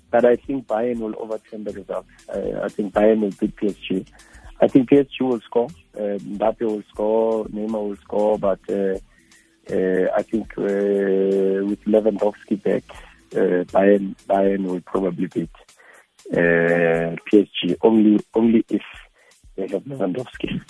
But 0.09 0.25
I 0.25 0.35
think 0.35 0.67
Bayern 0.67 0.99
will 0.99 1.15
overturn 1.17 1.63
the 1.63 1.71
result. 1.71 2.05
I, 2.29 2.67
think 2.67 2.93
Bayern 2.93 3.21
will 3.21 3.31
beat 3.39 3.55
PSG. 3.55 4.05
I 4.59 4.67
think 4.67 4.89
PSG 4.89 5.21
will 5.21 5.39
score. 5.39 5.69
Uh, 5.95 6.19
Mbappe 6.19 6.61
will 6.61 6.83
score. 6.89 7.45
Neymar 7.45 7.89
will 7.89 7.95
score, 7.97 8.37
but. 8.37 8.59
Uh, 8.69 8.97
uh, 9.69 10.07
I 10.15 10.23
think 10.23 10.57
uh, 10.57 11.63
with 11.65 11.83
Lewandowski 11.85 12.61
back, 12.61 12.83
uh, 13.33 13.63
Bayern 13.71 14.15
Bayern 14.27 14.65
will 14.65 14.81
probably 14.81 15.27
beat 15.27 15.49
PSG 16.31 17.77
only 17.81 18.19
only 18.33 18.65
if 18.69 18.81
they 19.55 19.67
have 19.67 19.83
Lewandowski. 19.83 20.61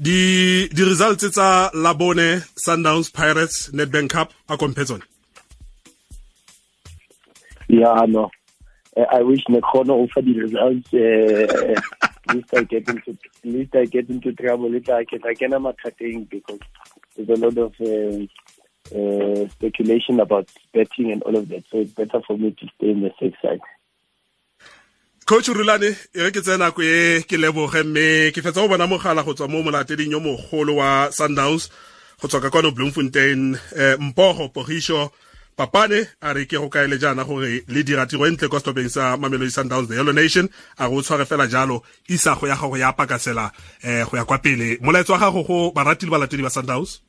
Di 0.00 0.68
di 0.70 0.82
results 0.84 1.28
tsa 1.28 1.70
Labone 1.74 2.46
Sundowns 2.54 3.10
Pirates 3.10 3.72
Nedbank 3.72 4.12
Cup 4.12 4.32
a 4.46 4.56
compare 4.56 4.86
Yeah, 7.66 8.06
no. 8.06 8.30
Uh, 8.96 9.04
I 9.10 9.22
wish 9.22 9.44
Nekhono 9.48 10.04
offer 10.04 10.22
the 10.22 10.32
results. 10.32 10.94
Uh, 10.94 11.74
at 12.02 12.34
least 12.34 12.54
I 12.54 12.62
get 12.62 12.88
into 12.88 13.18
least 13.44 13.74
I 13.74 13.84
get 13.84 14.08
into 14.08 14.32
trouble. 14.32 14.74
It's 14.74 14.88
like 14.88 15.08
I 15.24 15.34
can 15.34 15.52
am 15.52 15.66
cutting 15.82 16.24
because 16.24 16.60
there's 17.16 17.28
a 17.28 17.44
lot 17.44 17.58
of 17.58 17.74
uh, 17.80 18.24
uh, 18.96 19.48
speculation 19.48 20.20
about 20.20 20.48
betting 20.72 21.12
and 21.12 21.22
all 21.24 21.36
of 21.36 21.48
that. 21.48 21.64
So 21.70 21.78
it's 21.78 21.92
better 21.92 22.20
for 22.26 22.38
me 22.38 22.52
to 22.52 22.66
stay 22.76 22.90
in 22.90 23.02
the 23.02 23.10
safe 23.20 23.34
side. 23.42 23.60
Coach 25.28 25.48
rulane 25.48 25.92
e 26.14 26.22
re 26.24 26.30
ke 26.32 26.40
tsena 26.40 26.70
nako 26.72 26.80
e 26.80 27.20
ke 27.28 27.36
leboge 27.36 27.82
mme 27.84 28.32
ke 28.32 28.40
fetsa 28.40 28.62
go 28.64 28.68
bona 28.72 28.86
mogala 28.88 29.20
go 29.20 29.34
tswa 29.36 29.44
mo 29.52 29.60
molateding 29.60 30.08
yo 30.16 30.20
mogolo 30.24 30.80
wa 30.80 31.12
sundowns 31.12 31.68
go 32.16 32.28
tswa 32.28 32.40
ka 32.40 32.48
kwano 32.48 32.72
bloemfontein 32.72 33.52
um 33.52 34.08
mpogo 34.08 34.48
pogišo 34.48 35.12
papane 35.52 36.08
a 36.24 36.32
re 36.32 36.46
ke 36.48 36.56
go 36.56 36.70
kaele 36.72 36.96
jaana 36.96 37.28
gore 37.28 37.60
le 37.68 37.82
dira 37.84 38.06
tiro 38.08 38.24
e 38.24 38.30
ntle 38.30 38.48
kwa 38.48 38.60
stopeng 38.60 38.88
sa 38.88 39.20
mamelodi 39.20 39.52
sundowns 39.52 39.88
the 39.88 40.00
yellow 40.00 40.16
nation 40.16 40.48
a 40.78 40.88
re 40.88 40.96
o 40.96 41.02
tshware 41.04 41.28
fela 41.28 41.44
jalo 41.44 41.82
isa 42.08 42.32
go 42.32 42.48
ya 42.48 42.56
gago 42.56 42.78
ya 42.78 42.96
pakasela 42.96 43.52
um 43.84 44.08
go 44.08 44.16
ya 44.16 44.24
kwa 44.24 44.38
pele. 44.38 44.78
Molaetso 44.80 45.12
wa 45.12 45.18
gago 45.18 45.44
go 45.44 45.70
barati 45.76 46.06
le 46.06 46.10
balatedi 46.10 46.42
ba 46.42 46.48
sundowns? 46.48 47.04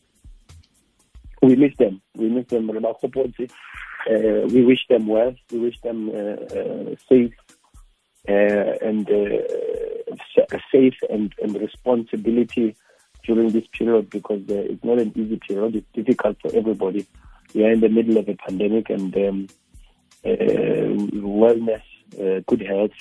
We 1.41 1.55
miss 1.55 1.71
them. 1.79 2.01
We 2.19 2.27
miss 2.27 2.47
them. 2.51 2.69
Re 2.69 2.83
ba 2.83 2.91
uh, 2.91 4.47
we 4.51 4.63
wish 4.63 4.87
them 4.89 5.07
well. 5.07 5.33
We 5.51 5.59
wish 5.59 5.79
them 5.81 6.09
uh, 6.09 6.35
uh, 6.51 6.95
safe 7.07 7.31
and 8.27 9.09
uh, 9.09 10.55
safe 10.71 10.95
and, 11.09 11.33
and 11.41 11.59
responsibility 11.59 12.75
during 13.23 13.49
this 13.49 13.65
period 13.77 14.09
because 14.09 14.41
uh, 14.49 14.55
it's 14.55 14.83
not 14.83 14.99
an 14.99 15.11
easy 15.15 15.39
period. 15.47 15.75
It's 15.75 15.87
difficult 15.93 16.37
for 16.41 16.55
everybody. 16.55 17.05
We 17.53 17.65
are 17.65 17.71
in 17.71 17.79
the 17.79 17.89
middle 17.89 18.17
of 18.17 18.29
a 18.29 18.35
pandemic 18.35 18.89
and 18.89 19.15
um, 19.15 19.47
wellness, 20.23 21.81
good 22.45 22.61
health, 22.61 22.91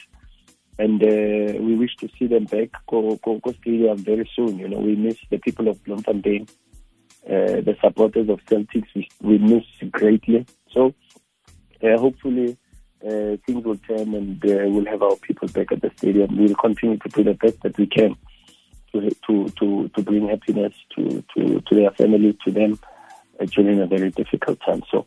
and 0.78 1.00
we 1.00 1.76
wish 1.76 1.94
to 1.96 2.08
see 2.18 2.26
them 2.26 2.44
back. 2.44 2.70
Very 2.90 4.30
soon. 4.34 4.58
You 4.58 4.68
know, 4.68 4.78
we 4.78 4.96
miss 4.96 5.16
the 5.30 5.38
people 5.38 5.68
of 5.68 5.82
Bloemfontein, 5.84 6.48
the 7.26 7.76
supporters 7.82 8.28
of 8.30 8.40
Celtics. 8.46 8.88
We, 8.94 9.08
we 9.20 9.38
miss 9.38 9.64
greatly. 9.90 10.46
So 10.72 10.94
hopefully 11.82 12.56
uh, 13.06 13.36
things 13.46 13.64
will 13.64 13.76
turn 13.78 14.14
and 14.14 14.44
uh, 14.44 14.68
we'll 14.68 14.86
have 14.86 15.02
our 15.02 15.16
people 15.16 15.48
back 15.48 15.72
at 15.72 15.80
the 15.80 15.90
stadium. 15.96 16.36
We'll 16.36 16.54
continue 16.54 16.98
to 16.98 17.08
do 17.08 17.24
the 17.24 17.34
best 17.34 17.60
that 17.62 17.76
we 17.78 17.86
can 17.86 18.16
to 18.92 19.10
to 19.26 19.48
to, 19.50 19.88
to 19.88 20.02
bring 20.02 20.28
happiness 20.28 20.74
to, 20.96 21.22
to, 21.34 21.60
to 21.60 21.74
their 21.74 21.90
family, 21.92 22.36
to 22.44 22.50
them 22.50 22.78
uh, 23.40 23.44
during 23.46 23.80
a 23.80 23.86
very 23.86 24.10
difficult 24.10 24.58
time. 24.66 24.82
So 24.90 25.06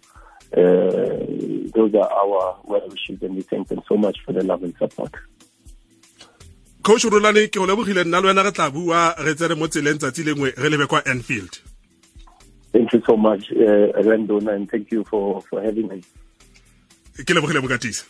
those 0.51 1.95
are 1.95 2.11
our 2.11 2.57
well 2.63 2.87
wishes 2.89 3.21
and 3.21 3.35
we 3.35 3.41
thank 3.41 3.67
them 3.69 3.81
so 3.87 3.97
much 3.97 4.17
for 4.25 4.33
the 4.33 4.43
love 4.43 4.63
and 4.63 4.75
support. 4.77 5.13
coach 6.83 7.05
ke 7.05 7.53
go 7.53 7.65
lebogile 7.65 8.03
nna 8.03 8.21
le 8.21 8.27
wena 8.27 8.43
re 8.43 8.51
tla 8.51 8.71
bua 8.71 9.13
re 9.23 9.35
tsere 9.35 9.55
mo 9.55 9.67
tseleng 9.67 9.99
tsatsi 10.01 10.23
lengwe 10.23 10.49
re 10.57 10.69
lebe 10.69 10.87
kwa 10.87 11.05
enfield 11.07 11.61
Thank 12.73 12.93
you 12.93 13.01
so 13.05 13.17
much, 13.17 13.51
uh, 13.51 13.91
Randona, 14.01 14.55
and 14.55 14.71
thank 14.71 14.91
you 14.91 15.03
for, 15.03 15.41
for 15.49 15.61
having 15.61 15.89
me. 15.89 16.01
ke 17.15 17.33
leboge 17.33 17.53
lebokatisa 17.53 18.03